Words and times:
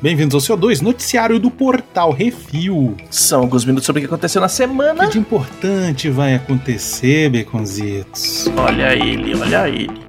Bem-vindos 0.00 0.34
ao 0.34 0.56
CO2, 0.56 0.80
noticiário 0.80 1.40
do 1.40 1.50
Portal 1.50 2.12
Refil. 2.12 2.96
São 3.10 3.40
alguns 3.40 3.64
minutos 3.64 3.84
sobre 3.84 3.98
o 3.98 4.02
que 4.02 4.06
aconteceu 4.06 4.40
na 4.40 4.48
semana. 4.48 5.04
O 5.04 5.06
que 5.06 5.14
de 5.14 5.18
importante 5.18 6.08
vai 6.08 6.34
acontecer, 6.34 7.28
Beconzitos? 7.30 8.46
Olha 8.56 8.94
ele, 8.94 9.34
olha 9.34 9.68
ele. 9.68 10.00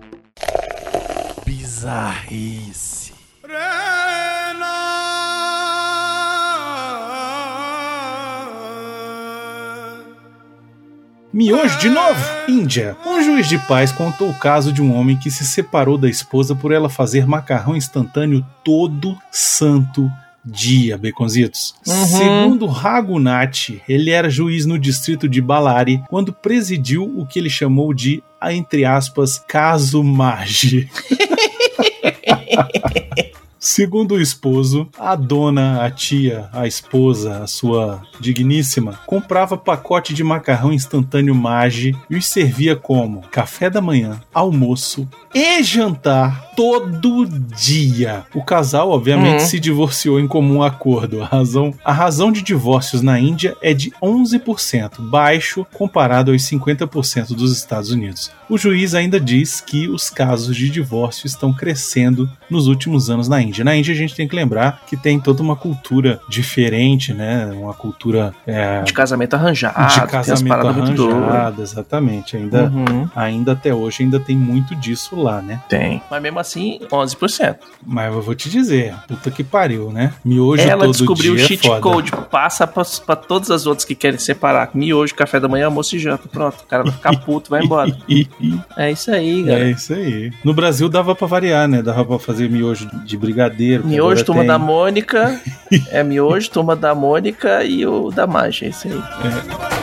Bizarrice. 1.43 2.88
Miojo 11.39 11.79
de 11.79 11.87
novo? 11.87 12.19
Índia. 12.49 12.97
Um 13.07 13.23
juiz 13.23 13.47
de 13.47 13.57
paz 13.59 13.93
contou 13.93 14.29
o 14.29 14.37
caso 14.37 14.73
de 14.73 14.81
um 14.81 14.93
homem 14.93 15.15
que 15.15 15.31
se 15.31 15.45
separou 15.45 15.97
da 15.97 16.09
esposa 16.09 16.53
por 16.53 16.73
ela 16.73 16.89
fazer 16.89 17.25
macarrão 17.25 17.77
instantâneo 17.77 18.45
todo 18.61 19.17
santo 19.31 20.11
dia, 20.43 20.97
Beconzitos. 20.97 21.75
Uhum. 21.87 22.05
Segundo 22.07 22.65
Ragunati, 22.65 23.81
ele 23.87 24.11
era 24.11 24.29
juiz 24.29 24.65
no 24.65 24.77
distrito 24.77 25.29
de 25.29 25.41
Balari 25.41 26.03
quando 26.09 26.33
presidiu 26.33 27.09
o 27.17 27.25
que 27.25 27.39
ele 27.39 27.49
chamou 27.49 27.93
de, 27.93 28.21
entre 28.49 28.83
aspas, 28.83 29.41
caso 29.47 30.03
Magi. 30.03 30.89
Segundo 33.59 34.15
o 34.15 34.21
esposo, 34.21 34.87
a 34.97 35.15
dona, 35.15 35.83
a 35.83 35.91
tia, 35.91 36.47
a 36.53 36.65
esposa, 36.65 37.39
a 37.43 37.47
sua 37.47 38.01
digníssima, 38.19 38.99
comprava 39.05 39.57
pacote 39.57 40.13
de 40.13 40.23
macarrão 40.23 40.71
instantâneo 40.71 41.35
Magi 41.35 41.93
e 42.09 42.15
os 42.15 42.25
servia 42.25 42.75
como 42.77 43.21
café 43.29 43.69
da 43.69 43.81
manhã, 43.81 44.21
almoço 44.33 45.07
e 45.35 45.61
jantar 45.61 46.51
todo 46.55 47.27
dia. 47.27 48.25
O 48.33 48.43
casal, 48.43 48.91
obviamente, 48.91 49.41
Uhum. 49.41 49.47
se 49.47 49.59
divorciou 49.59 50.19
em 50.19 50.27
comum 50.27 50.63
acordo. 50.63 51.21
A 51.21 51.25
razão, 51.25 51.73
a 51.83 51.91
razão 51.91 52.31
de 52.31 52.41
divórcios 52.41 53.01
na 53.01 53.19
Índia 53.19 53.55
é 53.61 53.73
de 53.73 53.91
11%, 54.01 55.01
baixo 55.01 55.65
comparado 55.73 56.31
aos 56.31 56.41
50% 56.43 57.35
dos 57.35 57.55
Estados 57.55 57.91
Unidos. 57.91 58.31
O 58.49 58.57
juiz 58.57 58.95
ainda 58.95 59.19
diz 59.19 59.61
que 59.61 59.87
os 59.87 60.09
casos 60.09 60.55
de 60.55 60.69
divórcio 60.69 61.27
estão 61.27 61.53
crescendo 61.53 62.29
nos 62.49 62.67
últimos 62.67 63.09
anos 63.09 63.27
na 63.27 63.41
Índia. 63.41 63.48
Na 63.63 63.75
Índia 63.75 63.93
a 63.93 63.97
gente 63.97 64.15
tem 64.15 64.27
que 64.27 64.35
lembrar 64.35 64.81
que 64.87 64.95
tem 64.95 65.19
toda 65.19 65.41
uma 65.41 65.55
cultura 65.55 66.19
diferente, 66.29 67.13
né? 67.13 67.45
Uma 67.53 67.73
cultura 67.73 68.33
é, 68.45 68.81
De 68.83 68.93
casamento 68.93 69.33
arranjado. 69.35 69.93
de 69.93 70.07
casamento 70.07 70.53
arranjado, 70.67 71.61
exatamente. 71.61 72.37
Ainda, 72.37 72.63
Uhum. 72.65 73.09
ainda 73.15 73.53
até 73.53 73.73
hoje 73.73 74.03
ainda 74.03 74.19
tem 74.19 74.35
muito 74.37 74.75
disso 74.75 75.15
lá, 75.19 75.41
né? 75.41 75.61
Tem. 75.69 76.01
Mas 76.09 76.21
mesmo 76.21 76.39
assim, 76.39 76.79
11%. 76.91 77.55
Mas 77.85 78.13
eu 78.13 78.21
vou 78.21 78.35
te 78.35 78.49
dizer, 78.49 78.93
puta 79.07 79.31
que 79.31 79.43
pariu, 79.43 79.91
né? 79.91 80.13
Miojo 80.23 80.61
Ela 80.61 80.85
todo 80.85 80.91
descobriu 80.91 81.33
o 81.33 81.35
dia 81.35 81.45
é 81.45 81.47
cheat 81.47 81.65
foda. 81.67 81.81
code. 81.81 82.11
Passa 82.29 82.65
pra, 82.67 82.83
pra 83.05 83.15
todas 83.15 83.49
as 83.51 83.65
outras 83.65 83.85
que 83.85 83.95
querem 83.95 84.19
separar. 84.19 84.69
Miojo, 84.73 85.15
café 85.15 85.39
da 85.39 85.47
manhã, 85.47 85.65
almoço 85.65 85.95
e 85.95 85.99
janta. 85.99 86.27
Pronto. 86.27 86.61
O 86.61 86.65
cara 86.67 86.83
vai 86.83 86.91
ficar 86.91 87.17
puto, 87.19 87.49
vai 87.49 87.63
embora. 87.63 87.89
É 88.77 88.91
isso 88.91 89.11
aí, 89.11 89.41
É 89.41 89.45
galera. 89.45 89.69
isso 89.71 89.93
aí. 89.93 90.31
No 90.43 90.53
Brasil 90.53 90.87
dava 90.89 91.15
pra 91.15 91.27
variar, 91.27 91.67
né? 91.67 91.81
Dava 91.81 92.03
pra 92.05 92.19
fazer 92.19 92.49
miojo 92.49 92.89
de 93.05 93.17
brigadeiro. 93.39 93.87
Miojo, 93.87 94.25
turma 94.25 94.43
da 94.43 94.59
Mônica. 94.59 95.39
é 95.91 96.03
Miojo, 96.03 96.49
turma 96.51 96.75
da 96.75 96.93
Mônica 96.93 97.63
e 97.63 97.85
o 97.85 98.11
da 98.11 98.27
Magia, 98.27 98.67
isso 98.69 98.87
aí. 98.87 98.93
É. 98.95 99.79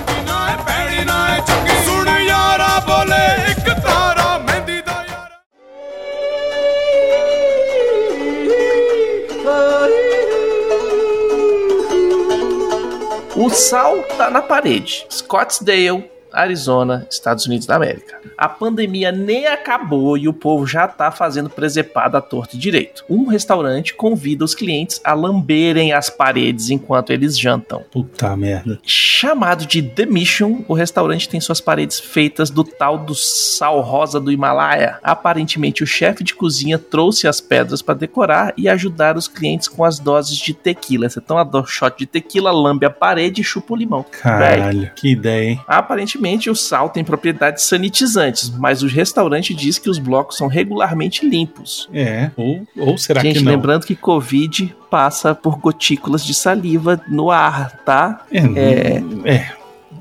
O 13.39 13.51
sal 13.51 14.03
tá 14.17 14.31
na 14.31 14.41
parede. 14.41 15.07
Scottsdale, 15.11 16.11
Arizona, 16.37 17.07
Estados 17.11 17.47
Unidos 17.47 17.67
da 17.67 17.77
América. 17.77 18.21
A 18.37 18.49
pandemia 18.49 19.11
nem 19.11 19.47
acabou 19.47 20.19
e 20.19 20.29
o 20.29 20.33
povo 20.33 20.67
já 20.67 20.87
tá 20.87 21.11
fazendo 21.11 21.49
presepada 21.49 22.19
à 22.19 22.21
torta 22.21 22.57
e 22.57 22.59
direito. 22.59 23.05
Um 23.09 23.27
restaurante 23.27 23.95
convida 23.95 24.45
os 24.45 24.55
clientes 24.55 25.01
a 25.03 25.15
lamberem 25.15 25.93
as 25.93 26.11
paredes 26.11 26.69
enquanto 26.69 27.11
eles 27.11 27.39
jantam. 27.39 27.83
Puta 27.91 28.37
merda. 28.37 28.79
Chamado 28.83 29.65
de 29.65 29.83
The 29.83 30.05
Mission, 30.05 30.63
o 30.69 30.75
restaurante 30.75 31.29
tem 31.29 31.41
suas 31.41 31.61
paredes 31.61 31.99
feitas 31.99 32.51
do 32.51 32.63
tal 32.63 32.99
do 32.99 33.15
sal 33.15 33.81
rosa 33.81 34.21
do 34.21 34.31
Himalaia. 34.31 34.99
Aparentemente, 35.03 35.83
o 35.83 35.87
chefe 35.87 36.23
de 36.23 36.35
cozinha 36.35 36.79
trouxe 36.79 37.27
as 37.27 37.41
pedras 37.41 37.81
para 37.81 37.95
decorar 37.95 38.53
e 38.57 38.69
ajudar 38.69 39.17
os 39.17 39.27
clientes 39.27 39.69
com 39.69 39.85
as 39.85 39.99
doses 39.99 40.37
de 40.37 40.53
tequila. 40.53 41.09
Você 41.09 41.21
toma 41.21 41.49
um 41.55 41.65
shot 41.65 41.99
de 41.99 42.07
tequila, 42.07 42.51
lambe 42.51 42.85
a 42.85 42.91
parede 42.91 43.41
e 43.41 43.45
chupa 43.45 43.73
o 43.73 43.77
limão. 43.77 44.05
Caralho, 44.05 44.91
que 44.95 45.09
ideia, 45.13 45.51
hein? 45.51 45.61
Aparentemente, 45.67 46.26
o 46.51 46.55
sal 46.57 46.89
tem 46.89 47.05
propriedades 47.05 47.65
sanitizantes, 47.65 48.51
mas 48.51 48.83
o 48.83 48.87
restaurante 48.89 49.55
diz 49.55 49.79
que 49.79 49.89
os 49.89 49.99
blocos 49.99 50.37
são 50.37 50.49
regularmente 50.49 51.27
limpos. 51.29 51.89
É, 51.93 52.31
ou, 52.37 52.67
ou 52.77 52.99
será 52.99 53.21
Gente, 53.21 53.39
que 53.39 53.45
não? 53.45 53.53
lembrando 53.53 53.87
que 53.87 53.95
Covid 53.95 54.75
passa 54.91 55.35
por 55.35 55.59
gotículas 55.59 56.25
de 56.25 56.35
saliva 56.35 57.01
no 57.09 57.31
ar, 57.31 57.71
tá? 57.85 58.25
É, 58.33 58.39
É. 58.39 59.03
é. 59.35 59.53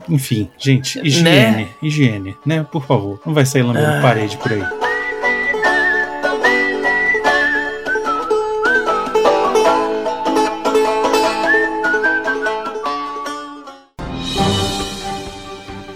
Enfim, 0.08 0.50
gente, 0.58 1.00
higiene, 1.06 1.68
higiene, 1.81 2.36
né? 2.46 2.63
Por 2.72 2.86
favor, 2.86 3.19
não 3.25 3.34
vai 3.34 3.46
sair 3.46 3.63
lambendo 3.63 3.88
Ah. 3.88 4.02
parede 4.02 4.38
por 4.38 4.52
aí. 4.53 4.63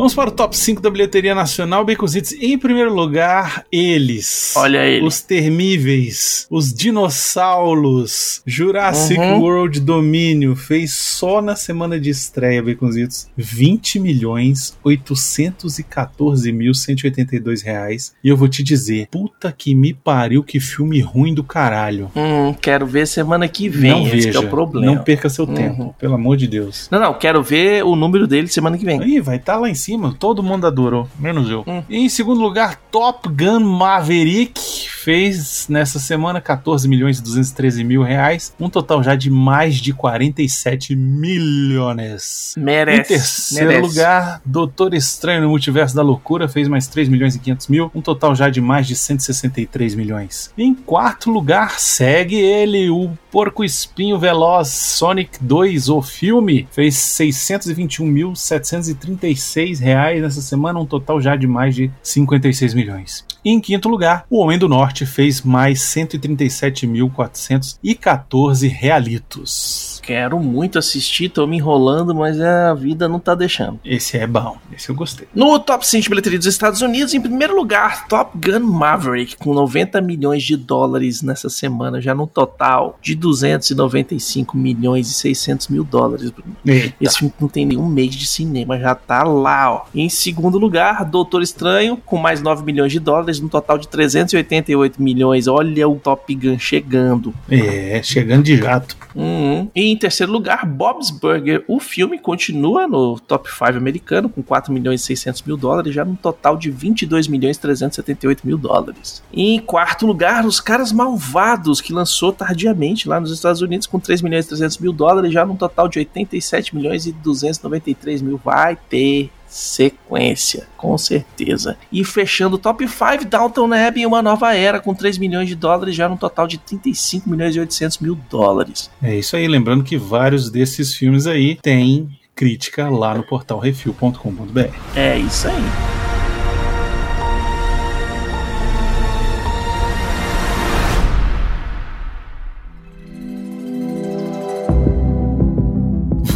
Vamos 0.00 0.14
para 0.14 0.30
o 0.30 0.32
top 0.32 0.56
5 0.56 0.80
da 0.80 0.88
bilheteria 0.88 1.34
nacional, 1.34 1.84
Baconzitos. 1.84 2.32
Em 2.40 2.56
primeiro 2.56 2.90
lugar, 2.90 3.66
eles. 3.70 4.54
Olha 4.56 4.78
ele. 4.86 5.04
Os 5.04 5.20
termíveis, 5.20 6.46
os 6.50 6.72
dinossauros, 6.72 8.40
Jurassic 8.46 9.20
Uhum. 9.20 9.40
World 9.42 9.78
Domínio 9.78 10.56
fez 10.56 10.94
só 10.94 11.42
na 11.42 11.54
semana 11.54 12.00
de 12.00 12.08
estreia, 12.08 12.62
Baconzitos, 12.62 13.28
20 13.36 14.00
milhões 14.00 14.74
814 14.82 16.50
mil 16.50 16.72
182 16.72 17.60
reais. 17.60 18.14
E 18.24 18.30
eu 18.30 18.38
vou 18.38 18.48
te 18.48 18.62
dizer, 18.62 19.06
puta 19.10 19.52
que 19.52 19.74
me 19.74 19.92
pariu, 19.92 20.42
que 20.42 20.58
filme 20.58 20.98
ruim 21.02 21.34
do 21.34 21.44
caralho. 21.44 22.10
Hum, 22.16 22.54
quero 22.54 22.86
ver 22.86 23.06
semana 23.06 23.46
que 23.46 23.68
vem. 23.68 23.90
não 23.90 24.04
veja, 24.06 24.30
que 24.30 24.36
é 24.38 24.40
o 24.40 24.48
problema. 24.48 24.86
não 24.86 25.04
perca 25.04 25.28
seu 25.28 25.44
Uhum. 25.44 25.54
tempo, 25.54 25.94
pelo 25.98 26.14
amor 26.14 26.38
de 26.38 26.48
Deus. 26.48 26.88
Não, 26.90 26.98
não, 26.98 27.12
quero 27.12 27.42
ver 27.42 27.84
o 27.84 27.94
número 27.94 28.26
dele 28.26 28.48
semana 28.48 28.78
que 28.78 28.84
vem. 28.86 28.98
Aí, 28.98 29.20
vai 29.20 29.36
estar 29.36 29.58
lá 29.58 29.68
em 29.68 29.74
cima, 29.74 29.89
todo 30.18 30.42
mundo 30.42 30.66
adorou, 30.66 31.08
menos 31.18 31.48
eu. 31.50 31.64
Hum. 31.66 31.82
E 31.88 31.98
em 31.98 32.08
segundo 32.08 32.40
lugar, 32.40 32.76
Top 32.90 33.28
Gun 33.28 33.60
Maverick 33.60 34.60
fez 35.00 35.66
nessa 35.68 35.98
semana 35.98 36.40
14 36.40 36.86
milhões 36.88 37.18
e 37.18 37.22
213 37.22 37.82
mil 37.82 38.02
reais, 38.02 38.54
um 38.60 38.68
total 38.68 39.02
já 39.02 39.14
de 39.14 39.30
mais 39.30 39.76
de 39.76 39.92
47 39.92 40.94
milhões. 40.94 42.54
Merece. 42.56 43.00
Em 43.00 43.16
terceiro 43.16 43.68
merece. 43.68 43.88
lugar, 43.88 44.42
Doutor 44.44 44.94
Estranho 44.94 45.42
no 45.42 45.48
Multiverso 45.48 45.96
da 45.96 46.02
Loucura 46.02 46.48
fez 46.48 46.68
mais 46.68 46.86
3 46.86 47.08
milhões 47.08 47.34
e 47.34 47.38
500 47.38 47.68
mil, 47.68 47.90
um 47.94 48.00
total 48.00 48.34
já 48.34 48.50
de 48.50 48.60
mais 48.60 48.86
de 48.86 48.94
163 48.94 49.94
milhões. 49.94 50.52
Em 50.56 50.74
quarto 50.74 51.30
lugar, 51.30 51.80
segue 51.80 52.36
ele, 52.36 52.90
o 52.90 53.10
Porco 53.30 53.62
Espinho 53.62 54.18
Veloz 54.18 54.68
Sonic 54.68 55.38
2, 55.40 55.88
o 55.88 56.02
filme, 56.02 56.66
fez 56.72 56.96
621.736 56.96 59.78
reais 59.78 60.20
nessa 60.20 60.42
semana, 60.42 60.80
um 60.80 60.86
total 60.86 61.20
já 61.20 61.36
de 61.36 61.46
mais 61.46 61.72
de 61.74 61.90
56 62.02 62.74
milhões. 62.74 63.24
E 63.44 63.50
em 63.50 63.60
quinto 63.60 63.88
lugar, 63.88 64.24
o 64.28 64.40
Homem 64.40 64.58
do 64.58 64.68
Norte 64.68 65.06
fez 65.06 65.42
mais 65.42 65.78
137.414 65.80 68.68
realitos. 68.68 69.89
Quero 70.10 70.40
muito 70.40 70.76
assistir, 70.76 71.28
tô 71.28 71.46
me 71.46 71.58
enrolando, 71.58 72.12
mas 72.12 72.40
a 72.40 72.74
vida 72.74 73.08
não 73.08 73.20
tá 73.20 73.32
deixando. 73.32 73.78
Esse 73.84 74.16
é 74.18 74.26
bom, 74.26 74.56
esse 74.76 74.88
eu 74.88 74.94
gostei. 74.96 75.28
No 75.32 75.56
top 75.60 75.86
5 75.86 76.02
de 76.02 76.08
bilheteria 76.08 76.36
dos 76.36 76.48
Estados 76.48 76.82
Unidos, 76.82 77.14
em 77.14 77.20
primeiro 77.20 77.54
lugar, 77.54 78.08
Top 78.08 78.36
Gun 78.36 78.58
Maverick, 78.58 79.36
com 79.36 79.54
90 79.54 80.00
milhões 80.00 80.42
de 80.42 80.56
dólares 80.56 81.22
nessa 81.22 81.48
semana, 81.48 82.00
já 82.00 82.12
no 82.12 82.26
total 82.26 82.98
de 83.00 83.14
295 83.14 84.56
milhões 84.56 85.08
e 85.08 85.14
600 85.14 85.68
mil 85.68 85.84
dólares. 85.84 86.30
Bruno. 86.30 86.56
Eita. 86.66 86.92
Esse 87.00 87.18
filme 87.18 87.34
não 87.38 87.48
tem 87.48 87.64
nenhum 87.64 87.86
mês 87.86 88.12
de 88.16 88.26
cinema, 88.26 88.80
já 88.80 88.96
tá 88.96 89.22
lá, 89.22 89.72
ó. 89.72 89.84
Em 89.94 90.08
segundo 90.08 90.58
lugar, 90.58 91.04
Doutor 91.04 91.40
Estranho, 91.40 91.96
com 91.96 92.16
mais 92.16 92.42
9 92.42 92.64
milhões 92.64 92.90
de 92.90 92.98
dólares, 92.98 93.38
no 93.38 93.48
total 93.48 93.78
de 93.78 93.86
388 93.86 95.00
milhões. 95.00 95.46
Olha 95.46 95.88
o 95.88 96.00
Top 96.00 96.34
Gun 96.34 96.58
chegando. 96.58 97.32
É, 97.48 98.00
chegando 98.02 98.42
de 98.42 98.56
jato. 98.56 98.96
Uhum. 99.14 99.68
Em 99.72 99.99
terceiro 100.00 100.32
lugar, 100.32 100.66
Bob's 100.66 101.10
Burger. 101.10 101.64
O 101.68 101.78
filme 101.78 102.18
continua 102.18 102.88
no 102.88 103.20
top 103.20 103.48
5 103.48 103.76
americano, 103.76 104.28
com 104.28 104.42
4 104.42 104.72
milhões 104.72 105.02
e 105.02 105.04
600 105.04 105.42
mil 105.42 105.56
dólares, 105.56 105.94
já 105.94 106.04
num 106.04 106.16
total 106.16 106.56
de 106.56 106.70
22 106.70 107.28
milhões 107.28 107.56
e 107.56 107.60
378 107.60 108.46
mil 108.46 108.58
dólares. 108.58 109.22
Em 109.32 109.60
quarto 109.60 110.06
lugar, 110.06 110.44
Os 110.46 110.60
Caras 110.60 110.90
Malvados, 110.90 111.80
que 111.80 111.92
lançou 111.92 112.32
tardiamente 112.32 113.08
lá 113.08 113.20
nos 113.20 113.30
Estados 113.30 113.60
Unidos, 113.60 113.86
com 113.86 114.00
3 114.00 114.22
milhões 114.22 114.46
e 114.46 114.48
300 114.48 114.78
mil 114.78 114.92
dólares, 114.92 115.32
já 115.32 115.44
num 115.44 115.56
total 115.56 115.88
de 115.88 115.98
87 115.98 116.74
milhões 116.74 117.06
e 117.06 117.12
293 117.12 118.22
mil. 118.22 118.40
Vai 118.42 118.76
ter 118.76 119.30
sequência, 119.50 120.68
com 120.76 120.96
certeza. 120.96 121.76
E 121.92 122.04
fechando 122.04 122.56
o 122.56 122.58
top 122.58 122.86
5, 122.86 123.24
Downton 123.26 123.72
Abbey, 123.72 124.06
uma 124.06 124.22
nova 124.22 124.54
era, 124.54 124.80
com 124.80 124.94
3 124.94 125.18
milhões 125.18 125.48
de 125.48 125.56
dólares, 125.56 125.94
já 125.94 126.08
num 126.08 126.16
total 126.16 126.46
de 126.46 126.56
35 126.58 127.28
milhões 127.28 127.56
e 127.56 127.60
800 127.60 127.98
mil 127.98 128.14
dólares. 128.30 128.90
É 129.02 129.16
isso 129.16 129.36
aí, 129.36 129.46
lembrando 129.48 129.84
que 129.84 129.98
vários 129.98 130.50
desses 130.50 130.94
filmes 130.94 131.26
aí 131.26 131.56
têm 131.56 132.08
crítica 132.34 132.88
lá 132.88 133.14
no 133.14 133.22
portal 133.22 133.58
refil.com.br. 133.58 134.74
É 134.94 135.18
isso 135.18 135.48
aí. 135.48 135.99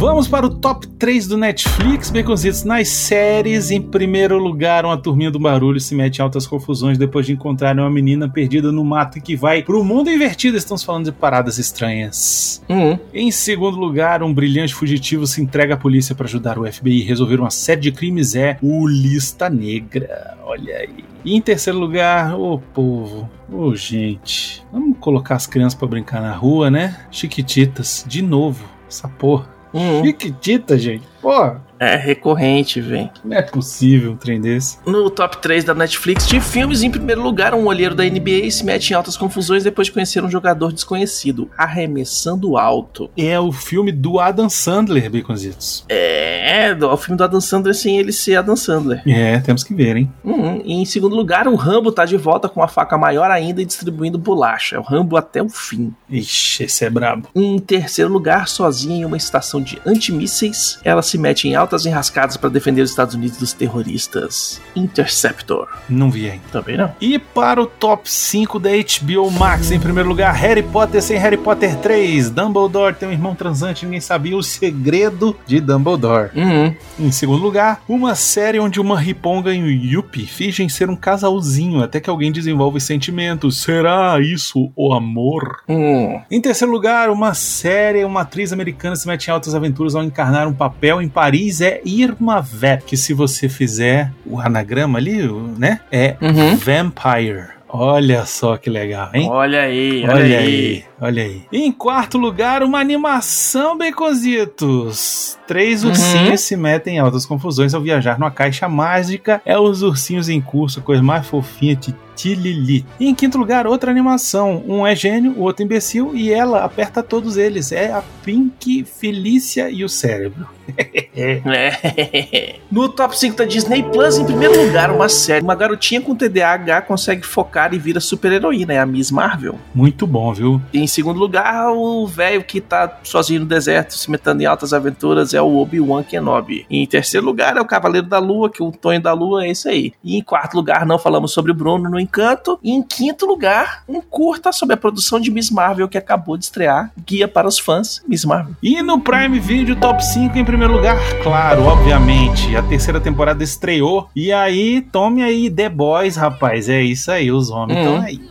Vamos 0.05 0.27
para 0.27 0.45
o 0.45 0.51
top 0.51 0.85
3 0.87 1.25
do 1.25 1.35
Netflix, 1.35 2.11
Baconzitos. 2.11 2.63
Nas 2.63 2.89
séries, 2.89 3.71
em 3.71 3.81
primeiro 3.81 4.37
lugar, 4.37 4.85
uma 4.85 4.95
turminha 4.95 5.31
do 5.31 5.39
barulho 5.39 5.79
se 5.79 5.95
mete 5.95 6.19
em 6.19 6.21
altas 6.21 6.45
confusões 6.45 6.95
depois 6.95 7.25
de 7.25 7.33
encontrar 7.33 7.75
uma 7.75 7.89
menina 7.89 8.29
perdida 8.29 8.71
no 8.71 8.85
mato 8.85 9.19
que 9.19 9.35
vai 9.35 9.63
pro 9.63 9.83
mundo 9.83 10.11
invertido. 10.11 10.57
Estamos 10.57 10.83
falando 10.83 11.05
de 11.05 11.11
paradas 11.11 11.57
estranhas. 11.57 12.63
Uhum. 12.69 12.99
Em 13.11 13.31
segundo 13.31 13.79
lugar, 13.79 14.21
um 14.21 14.31
brilhante 14.31 14.75
fugitivo 14.75 15.25
se 15.25 15.41
entrega 15.41 15.73
à 15.73 15.77
polícia 15.77 16.13
para 16.13 16.27
ajudar 16.27 16.59
o 16.59 16.71
FBI 16.71 17.01
a 17.01 17.07
resolver 17.07 17.39
uma 17.39 17.49
série 17.49 17.81
de 17.81 17.91
crimes. 17.91 18.35
É 18.35 18.59
o 18.61 18.87
Lista 18.87 19.49
Negra. 19.49 20.37
Olha 20.45 20.77
aí. 20.77 21.03
E 21.25 21.35
em 21.35 21.41
terceiro 21.41 21.79
lugar, 21.79 22.39
ô 22.39 22.59
povo, 22.59 23.27
ô 23.51 23.75
gente, 23.75 24.63
vamos 24.71 24.99
colocar 24.99 25.33
as 25.33 25.47
crianças 25.47 25.73
para 25.73 25.87
brincar 25.87 26.21
na 26.21 26.35
rua, 26.35 26.69
né? 26.69 26.95
Chiquititas, 27.09 28.05
de 28.07 28.21
novo, 28.21 28.63
essa 28.87 29.07
porra. 29.07 29.54
Uhum. 29.75 30.05
Chiquitita, 30.05 30.77
gente. 30.77 31.03
Porra, 31.25 31.59
É 31.79 31.95
recorrente, 31.95 32.79
velho. 32.79 33.09
não 33.23 33.35
é 33.35 33.41
possível 33.41 34.11
um 34.11 34.15
trem 34.15 34.39
desse. 34.39 34.77
No 34.85 35.09
top 35.09 35.39
3 35.41 35.63
da 35.63 35.73
Netflix 35.73 36.25
de 36.27 36.39
filmes, 36.39 36.83
em 36.83 36.91
primeiro 36.91 37.21
lugar, 37.21 37.53
um 37.55 37.65
olheiro 37.65 37.93
da 37.95 38.03
NBA 38.05 38.49
se 38.51 38.63
mete 38.63 38.91
em 38.91 38.93
altas 38.93 39.17
confusões 39.17 39.63
depois 39.63 39.87
de 39.87 39.91
conhecer 39.93 40.23
um 40.23 40.29
jogador 40.29 40.71
desconhecido, 40.71 41.49
arremessando 41.57 42.57
alto. 42.57 43.09
É 43.17 43.39
o 43.39 43.51
filme 43.51 43.91
do 43.91 44.19
Adam 44.19 44.47
Sandler, 44.49 45.09
Baconzitos. 45.09 45.83
É, 45.89 46.73
do- 46.75 46.87
o 46.89 46.95
filme 46.97 47.17
do 47.17 47.23
Adam 47.23 47.41
Sandler 47.41 47.73
sem 47.75 47.97
ele 47.97 48.11
ser 48.11 48.35
Adam 48.35 48.55
Sandler. 48.55 49.01
É, 49.07 49.39
temos 49.39 49.63
que 49.63 49.73
ver, 49.73 49.97
hein? 49.97 50.11
Uhum. 50.23 50.61
E 50.63 50.73
em 50.75 50.85
segundo 50.85 51.15
lugar, 51.15 51.47
o 51.47 51.55
Rambo 51.55 51.91
tá 51.91 52.05
de 52.05 52.15
volta 52.17 52.47
com 52.47 52.59
uma 52.59 52.67
faca 52.67 52.97
maior 52.97 53.29
ainda 53.31 53.61
e 53.61 53.65
distribuindo 53.65 54.17
bolacha. 54.17 54.75
É 54.75 54.79
o 54.79 54.83
Rambo 54.83 55.17
até 55.17 55.41
o 55.41 55.49
fim. 55.49 55.93
Ixi, 56.09 56.63
esse 56.63 56.85
é 56.85 56.89
brabo. 56.89 57.27
Em 57.35 57.57
terceiro 57.59 58.11
lugar, 58.11 58.47
sozinha 58.47 58.97
em 59.01 59.05
uma 59.05 59.17
estação 59.17 59.61
de 59.61 59.77
antimísseis, 59.85 60.79
ela 60.83 61.01
se 61.01 61.14
mete 61.17 61.47
em 61.47 61.55
altas 61.55 61.85
enrascadas 61.85 62.37
para 62.37 62.49
defender 62.49 62.81
os 62.81 62.89
Estados 62.89 63.15
Unidos 63.15 63.37
dos 63.37 63.53
terroristas. 63.53 64.61
Interceptor. 64.75 65.67
Não 65.89 66.09
vi 66.09 66.29
ainda. 66.29 66.45
Também 66.51 66.77
não. 66.77 66.93
E 67.01 67.17
para 67.19 67.61
o 67.61 67.65
top 67.65 68.09
5 68.09 68.59
da 68.59 68.69
HBO 68.69 69.31
Max, 69.31 69.71
em 69.71 69.79
primeiro 69.79 70.09
lugar, 70.09 70.33
Harry 70.33 70.63
Potter 70.63 71.01
sem 71.01 71.17
Harry 71.17 71.37
Potter 71.37 71.75
3. 71.77 72.29
Dumbledore 72.29 72.95
tem 72.95 73.09
um 73.09 73.11
irmão 73.11 73.35
transante, 73.35 73.85
ninguém 73.85 74.01
sabia 74.01 74.37
o 74.37 74.43
segredo 74.43 75.35
de 75.45 75.59
Dumbledore. 75.59 76.31
Uhum. 76.35 76.75
Em 76.99 77.11
segundo 77.11 77.41
lugar, 77.41 77.81
uma 77.87 78.15
série 78.15 78.59
onde 78.59 78.79
uma 78.79 78.99
riponga 78.99 79.53
e 79.53 79.61
um 79.61 79.67
Yuppie 79.67 80.25
fingem 80.25 80.69
ser 80.69 80.89
um 80.89 80.95
casalzinho 80.95 81.83
até 81.83 81.99
que 81.99 82.09
alguém 82.09 82.31
desenvolve 82.31 82.79
sentimentos. 82.79 83.61
Será 83.61 84.19
isso 84.19 84.71
o 84.75 84.93
amor? 84.93 85.61
Hum. 85.67 86.19
Em 86.29 86.41
terceiro 86.41 86.71
lugar, 86.71 87.09
uma 87.09 87.33
série, 87.33 88.03
uma 88.03 88.21
atriz 88.21 88.51
americana 88.51 88.95
se 88.95 89.07
mete 89.07 89.27
em 89.27 89.31
altas 89.31 89.55
aventuras 89.55 89.95
ao 89.95 90.03
encarnar 90.03 90.47
um 90.47 90.53
papel 90.53 91.01
em 91.05 91.09
Paris 91.09 91.61
é 91.61 91.81
Irma 91.85 92.41
Vep, 92.41 92.83
que 92.85 92.97
se 92.97 93.13
você 93.13 93.47
fizer 93.47 94.11
o 94.25 94.39
anagrama 94.39 94.97
ali, 94.99 95.21
né, 95.57 95.79
é 95.91 96.15
Uhum. 96.21 96.55
Vampire. 96.57 97.55
Olha 97.67 98.25
só 98.25 98.55
que 98.57 98.69
legal, 98.69 99.09
hein? 99.13 99.27
Olha 99.29 99.61
aí, 99.61 100.03
olha, 100.03 100.13
Olha 100.13 100.23
aí. 100.39 100.45
aí, 100.45 100.85
olha 100.99 101.23
aí. 101.23 101.43
E 101.51 101.63
em 101.63 101.71
quarto 101.71 102.17
lugar, 102.17 102.63
uma 102.63 102.79
animação, 102.79 103.77
Baconzitos. 103.77 105.37
Três 105.47 105.83
Uhum. 105.83 105.89
ursinhos 105.91 106.41
se 106.41 106.55
metem 106.55 106.95
em 106.95 106.99
altas 106.99 107.25
confusões 107.25 107.73
ao 107.73 107.81
viajar 107.81 108.17
numa 108.19 108.31
caixa 108.31 108.67
mágica. 108.67 109.41
É 109.45 109.57
os 109.57 109.81
ursinhos 109.83 110.29
em 110.29 110.41
curso, 110.41 110.79
a 110.79 110.83
coisa 110.83 111.03
mais 111.03 111.27
fofinha 111.27 111.75
de 111.75 111.93
Tilili. 112.15 112.85
E 112.97 113.09
em 113.09 113.13
quinto 113.13 113.37
lugar, 113.37 113.67
outra 113.67 113.91
animação. 113.91 114.63
Um 114.65 114.87
é 114.87 114.95
gênio, 114.95 115.33
o 115.37 115.41
outro 115.41 115.63
imbecil, 115.65 116.15
e 116.15 116.31
ela 116.31 116.63
aperta 116.63 117.03
todos 117.03 117.35
eles. 117.35 117.73
É 117.73 117.91
a 117.91 118.01
Pink, 118.23 118.85
Felícia 118.85 119.69
e 119.69 119.83
o 119.83 119.89
cérebro. 119.89 120.47
É. 121.17 122.59
No 122.71 122.89
top 122.89 123.17
5 123.17 123.37
da 123.37 123.45
Disney 123.45 123.83
Plus, 123.83 124.17
em 124.17 124.25
primeiro 124.25 124.65
lugar, 124.65 124.91
uma 124.91 125.07
série. 125.07 125.41
Uma 125.43 125.55
garotinha 125.55 126.01
com 126.01 126.13
TDAH 126.15 126.81
consegue 126.81 127.25
focar 127.25 127.73
e 127.73 127.77
vira 127.79 127.99
super-heroína, 128.01 128.73
é 128.73 128.79
a 128.79 128.85
Miss 128.85 129.11
Marvel. 129.11 129.57
Muito 129.73 130.05
bom, 130.05 130.33
viu? 130.33 130.61
E 130.73 130.84
em 130.85 130.87
segundo 130.87 131.19
lugar, 131.19 131.71
o 131.73 132.05
velho 132.07 132.43
que 132.43 132.61
tá 132.61 132.99
sozinho 133.03 133.41
no 133.41 133.45
deserto, 133.45 133.93
se 133.97 134.09
metendo 134.09 134.41
em 134.41 134.45
altas 134.45 134.71
aventuras, 134.73 135.33
é 135.33 135.41
o 135.41 135.57
Obi-Wan 135.57 136.03
Kenobi. 136.03 136.65
Em 136.69 136.85
terceiro 136.85 137.25
lugar, 137.25 137.57
é 137.57 137.61
o 137.61 137.65
Cavaleiro 137.65 138.07
da 138.07 138.19
Lua, 138.19 138.49
que 138.49 138.61
o 138.63 138.71
Tonho 138.71 139.01
da 139.01 139.11
Lua 139.13 139.45
é 139.45 139.51
isso 139.51 139.67
aí. 139.67 139.91
E 140.03 140.15
em 140.17 140.21
quarto 140.21 140.55
lugar, 140.55 140.85
não 140.85 140.97
falamos 140.99 141.31
sobre 141.33 141.51
o 141.51 141.55
Bruno 141.55 141.89
no 141.89 141.99
Encanto. 141.99 142.59
E 142.63 142.71
em 142.71 142.81
quinto 142.83 143.25
lugar, 143.25 143.83
um 143.89 143.99
curta 143.99 144.51
sobre 144.51 144.75
a 144.75 144.77
produção 144.77 145.19
de 145.19 145.31
Miss 145.31 145.49
Marvel 145.49 145.87
que 145.87 145.97
acabou 145.97 146.37
de 146.37 146.45
estrear. 146.45 146.91
Guia 147.05 147.27
para 147.27 147.47
os 147.47 147.57
fãs, 147.59 148.01
Miss 148.07 148.23
Marvel. 148.23 148.53
E 148.61 148.81
no 148.81 148.99
Prime 149.01 149.39
Video 149.39 149.75
Top 149.75 150.03
5 150.05 150.37
em 150.37 150.45
primeiro 150.45 150.73
lugar, 150.73 150.97
claro, 151.23 151.63
obviamente, 151.63 152.55
a 152.55 152.61
terceira 152.63 152.99
temporada 152.99 153.43
estreou. 153.43 154.09
E 154.15 154.31
aí, 154.31 154.81
tome 154.81 155.23
aí 155.23 155.49
The 155.49 155.69
Boys, 155.69 156.15
rapaz. 156.15 156.69
É 156.69 156.81
isso 156.81 157.11
aí, 157.11 157.31
os 157.31 157.49
homens 157.49 157.79
estão 157.79 157.95
Uhum. 157.95 158.01
aí. 158.01 158.21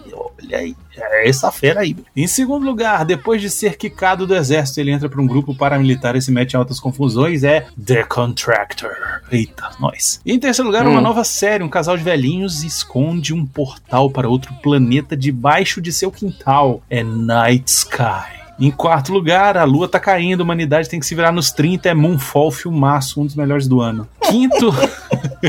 Olha 0.44 0.58
aí. 0.58 0.76
É 0.96 1.29
essa 1.29 1.50
fera 1.50 1.81
aí. 1.81 1.96
Em 2.17 2.26
segundo 2.26 2.64
lugar, 2.64 3.05
depois 3.05 3.41
de 3.41 3.50
ser 3.50 3.76
quicado 3.76 4.26
do 4.26 4.35
exército, 4.35 4.80
ele 4.80 4.90
entra 4.90 5.09
para 5.09 5.21
um 5.21 5.26
grupo 5.26 5.54
paramilitar 5.54 6.14
e 6.16 6.23
se 6.23 6.30
mete 6.30 6.52
em 6.54 6.57
altas 6.57 6.78
confusões. 6.80 7.42
É 7.45 7.66
The 7.85 8.04
Contractor. 8.04 8.92
Eita, 9.30 9.71
nós. 9.80 10.21
E 10.25 10.33
em 10.33 10.38
terceiro 10.38 10.68
lugar, 10.68 10.87
uma 10.87 10.99
Hum. 11.00 11.02
nova 11.02 11.25
série. 11.25 11.64
Um 11.64 11.68
casal 11.68 11.97
de 11.97 12.04
velhinhos 12.04 12.62
esconde 12.62 13.33
um 13.35 13.45
portal 13.45 14.11
para 14.11 14.28
outro 14.28 14.52
planeta 14.62 15.16
debaixo 15.16 15.80
de 15.80 15.92
seu 15.92 16.11
quintal. 16.11 16.83
É 16.88 17.02
Night 17.02 17.64
Sky. 17.71 18.43
Em 18.58 18.70
quarto 18.70 19.12
lugar, 19.12 19.56
a 19.56 19.64
lua 19.64 19.88
tá 19.88 19.99
caindo, 19.99 20.40
a 20.40 20.44
humanidade 20.44 20.88
tem 20.88 21.00
que 21.00 21.06
se 21.06 21.14
virar 21.14 21.32
nos 21.32 21.50
30, 21.50 21.88
é 21.88 21.94
Moonfall, 21.94 22.50
filmaço, 22.50 23.20
um 23.20 23.26
dos 23.26 23.34
melhores 23.34 23.66
do 23.66 23.80
ano. 23.80 24.08
Quinto. 24.23 24.73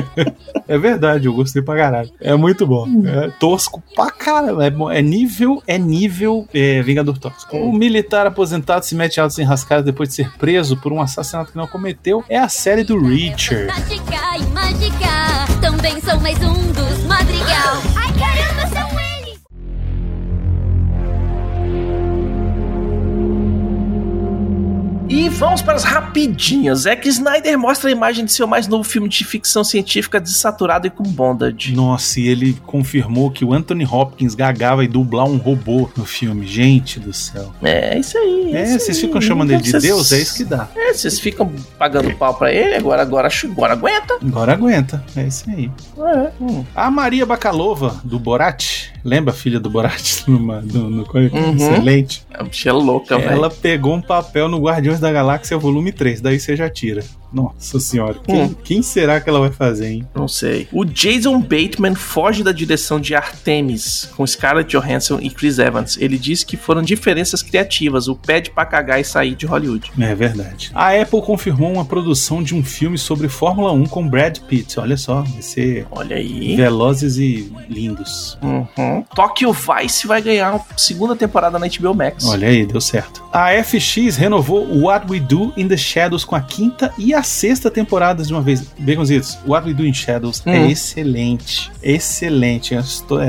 é 0.67 0.77
verdade, 0.77 1.27
eu 1.27 1.33
gostei 1.33 1.62
pra 1.62 1.75
caralho. 1.75 2.12
É 2.19 2.35
muito 2.35 2.65
bom. 2.65 2.88
É 3.05 3.29
tosco 3.39 3.81
pra 3.95 4.09
caralho. 4.09 4.62
É, 4.62 4.71
é 4.97 5.01
nível, 5.01 5.62
é 5.67 5.77
nível 5.77 6.47
é, 6.53 6.81
Vingador 6.81 7.17
Tosco. 7.17 7.55
O 7.55 7.71
militar 7.71 8.25
aposentado 8.25 8.85
se 8.85 8.95
mete 8.95 9.19
altos 9.19 9.38
enrascadas 9.38 9.85
depois 9.85 10.09
de 10.09 10.15
ser 10.15 10.31
preso 10.38 10.77
por 10.77 10.91
um 10.91 11.01
assassinato 11.01 11.51
que 11.51 11.57
não 11.57 11.67
cometeu. 11.67 12.24
É 12.27 12.38
a 12.38 12.50
série 12.50 12.83
do 12.83 13.00
Reacher. 13.00 13.67
Mágica 13.67 14.38
e 14.38 14.45
mágica, 14.47 15.62
também 15.62 16.01
são 16.01 16.19
mais 16.19 16.38
um 16.39 16.71
dos 16.71 17.03
Madrigal. 17.05 17.81
Ai 17.95 18.12
caramba, 18.13 18.67
são 18.67 18.94
E 25.15 25.29
vamos 25.29 25.62
para 25.62 25.75
as 25.75 25.86
rapidinhas. 25.86 26.79
Zack 26.79 27.07
Snyder 27.07 27.57
mostra 27.57 27.89
a 27.89 27.91
imagem 27.91 28.25
de 28.25 28.34
seu 28.34 28.45
mais 28.45 28.67
novo 28.67 28.84
filme 28.84 29.07
de 29.07 29.24
ficção 29.24 29.63
científica 29.63 30.19
desaturado 30.19 30.88
e 30.88 30.89
com 30.89 31.03
bondage. 31.03 31.74
Nossa, 31.74 32.19
e 32.19 32.27
ele 32.27 32.60
confirmou 32.65 33.31
que 33.31 33.45
o 33.45 33.53
Anthony 33.53 33.86
Hopkins 33.86 34.36
gagava 34.36 34.84
e 34.84 34.89
dublar 34.89 35.25
um 35.25 35.38
robô 35.38 35.89
no 35.95 36.03
filme. 36.03 36.45
Gente 36.45 37.00
do 37.00 37.13
céu. 37.13 37.53
É 37.63 37.98
isso 37.98 38.17
aí. 38.17 38.53
É, 38.53 38.63
isso 38.63 38.79
vocês 38.81 38.98
aí. 38.98 39.03
ficam 39.05 39.22
chamando 39.22 39.51
ele 39.51 39.62
de 39.62 39.72
Deus, 39.72 40.12
é 40.12 40.19
isso 40.19 40.36
que 40.36 40.43
dá. 40.43 40.67
É, 40.75 40.93
vocês 40.93 41.17
ficam 41.17 41.50
pagando 41.79 42.13
pau 42.17 42.34
pra 42.34 42.51
ele, 42.51 42.75
agora, 42.75 43.01
agora, 43.01 43.29
agora 43.45 43.72
aguenta. 43.72 44.17
Agora 44.22 44.51
aguenta, 44.51 45.01
é 45.15 45.27
isso 45.27 45.50
aí. 45.50 45.72
É. 45.98 46.31
Hum. 46.41 46.65
A 46.75 46.91
Maria 46.91 47.25
Bacalova, 47.25 48.01
do 48.03 48.19
Borat, 48.19 48.89
lembra 49.05 49.31
a 49.31 49.35
filha 49.35 49.59
do 49.59 49.69
Borat 49.69 50.24
numa, 50.27 50.62
no, 50.62 50.89
no, 50.89 51.05
Uhum. 51.05 51.55
Excelente. 51.55 52.24
A 52.33 52.43
bicha 52.43 52.69
é 52.69 52.74
louca, 52.74 53.17
velho. 53.17 53.31
Ela 53.31 53.50
pegou 53.50 53.93
um 53.93 54.01
papel 54.01 54.50
no 54.50 54.59
Guardiões 54.59 55.00
da 55.00 55.12
Galáxia 55.12 55.57
volume 55.57 55.91
3, 55.91 56.19
daí 56.19 56.39
você 56.39 56.55
já 56.55 56.67
tira. 56.67 57.03
Nossa 57.36 57.80
senhora, 57.80 58.15
quem, 58.25 58.36
Hum. 58.44 58.56
quem 58.63 58.82
será 58.82 59.20
que 59.20 59.30
ela 59.30 59.39
vai 59.42 59.51
fazer, 59.51 59.88
hein? 59.89 60.08
Não 60.15 60.27
sei. 60.27 60.68
O 60.72 60.86
Jason 60.86 61.39
Bateman 61.42 61.94
foge 61.94 62.42
da 62.44 62.51
direção 62.54 63.00
de 63.00 63.13
Artemis 63.13 64.10
com 64.15 64.25
Scarlett 64.25 64.70
Johansson 64.75 65.20
e 65.22 65.30
Chris 65.30 65.60
Evans. 65.60 65.98
Ele 66.00 66.18
disse 66.18 66.46
que 66.46 66.56
foram 66.58 66.82
diferenças 66.82 67.42
criativas, 67.44 68.08
o 68.08 68.15
pede 68.15 68.50
pra 68.51 68.65
cagar 68.65 69.00
e 69.00 69.04
sair 69.04 69.36
de 69.36 69.46
Hollywood. 69.46 69.92
É 70.00 70.15
verdade. 70.15 70.72
A 70.74 70.92
Apple 71.00 71.22
confirmou 71.22 71.74
uma 71.74 71.84
produção 71.86 72.42
de 72.42 72.56
um 72.56 72.63
filme 72.63 72.98
sobre 72.98 73.27
Fórmula 73.27 73.72
1 73.74 73.86
com 73.88 74.08
Brad 74.08 74.39
Pitt. 74.39 74.80
Olha 74.80 74.96
só, 74.98 75.22
vai 75.22 75.42
ser 75.42 75.86
Olha 75.92 76.15
aí. 76.15 76.56
velozes 76.56 77.18
e 77.18 77.51
lindos. 77.70 78.38
Uhum. 78.42 79.04
Tokyo 79.13 79.51
Vice 79.54 80.08
vai 80.08 80.22
ganhar 80.22 80.51
uma 80.54 80.65
segunda 80.77 81.15
temporada 81.15 81.60
na 81.60 81.68
HBO 81.68 81.94
Max. 81.94 82.25
Olha 82.25 82.48
aí, 82.48 82.65
deu 82.65 82.80
certo. 82.80 83.24
A 83.34 83.51
FX 83.63 84.15
renovou 84.15 84.65
What 84.84 85.12
We 85.12 85.20
Do 85.20 85.51
in 85.58 85.68
the 85.68 85.77
Shadows 85.77 86.24
com 86.24 86.36
a 86.36 86.42
quinta 86.42 86.94
e 86.98 87.13
a 87.13 87.22
sexta 87.25 87.70
temporada 87.70 88.24
de 88.24 88.32
uma 88.32 88.41
vez. 88.41 88.63
Baconzitos, 88.79 89.38
What 89.46 89.67
We 89.67 89.74
Do 89.74 89.86
in 89.86 89.94
Shadows 89.94 90.41
Hum. 90.46 90.51
é 90.51 90.72
excelente. 90.72 91.72
Excelente. 91.84 92.74
É 92.74 92.77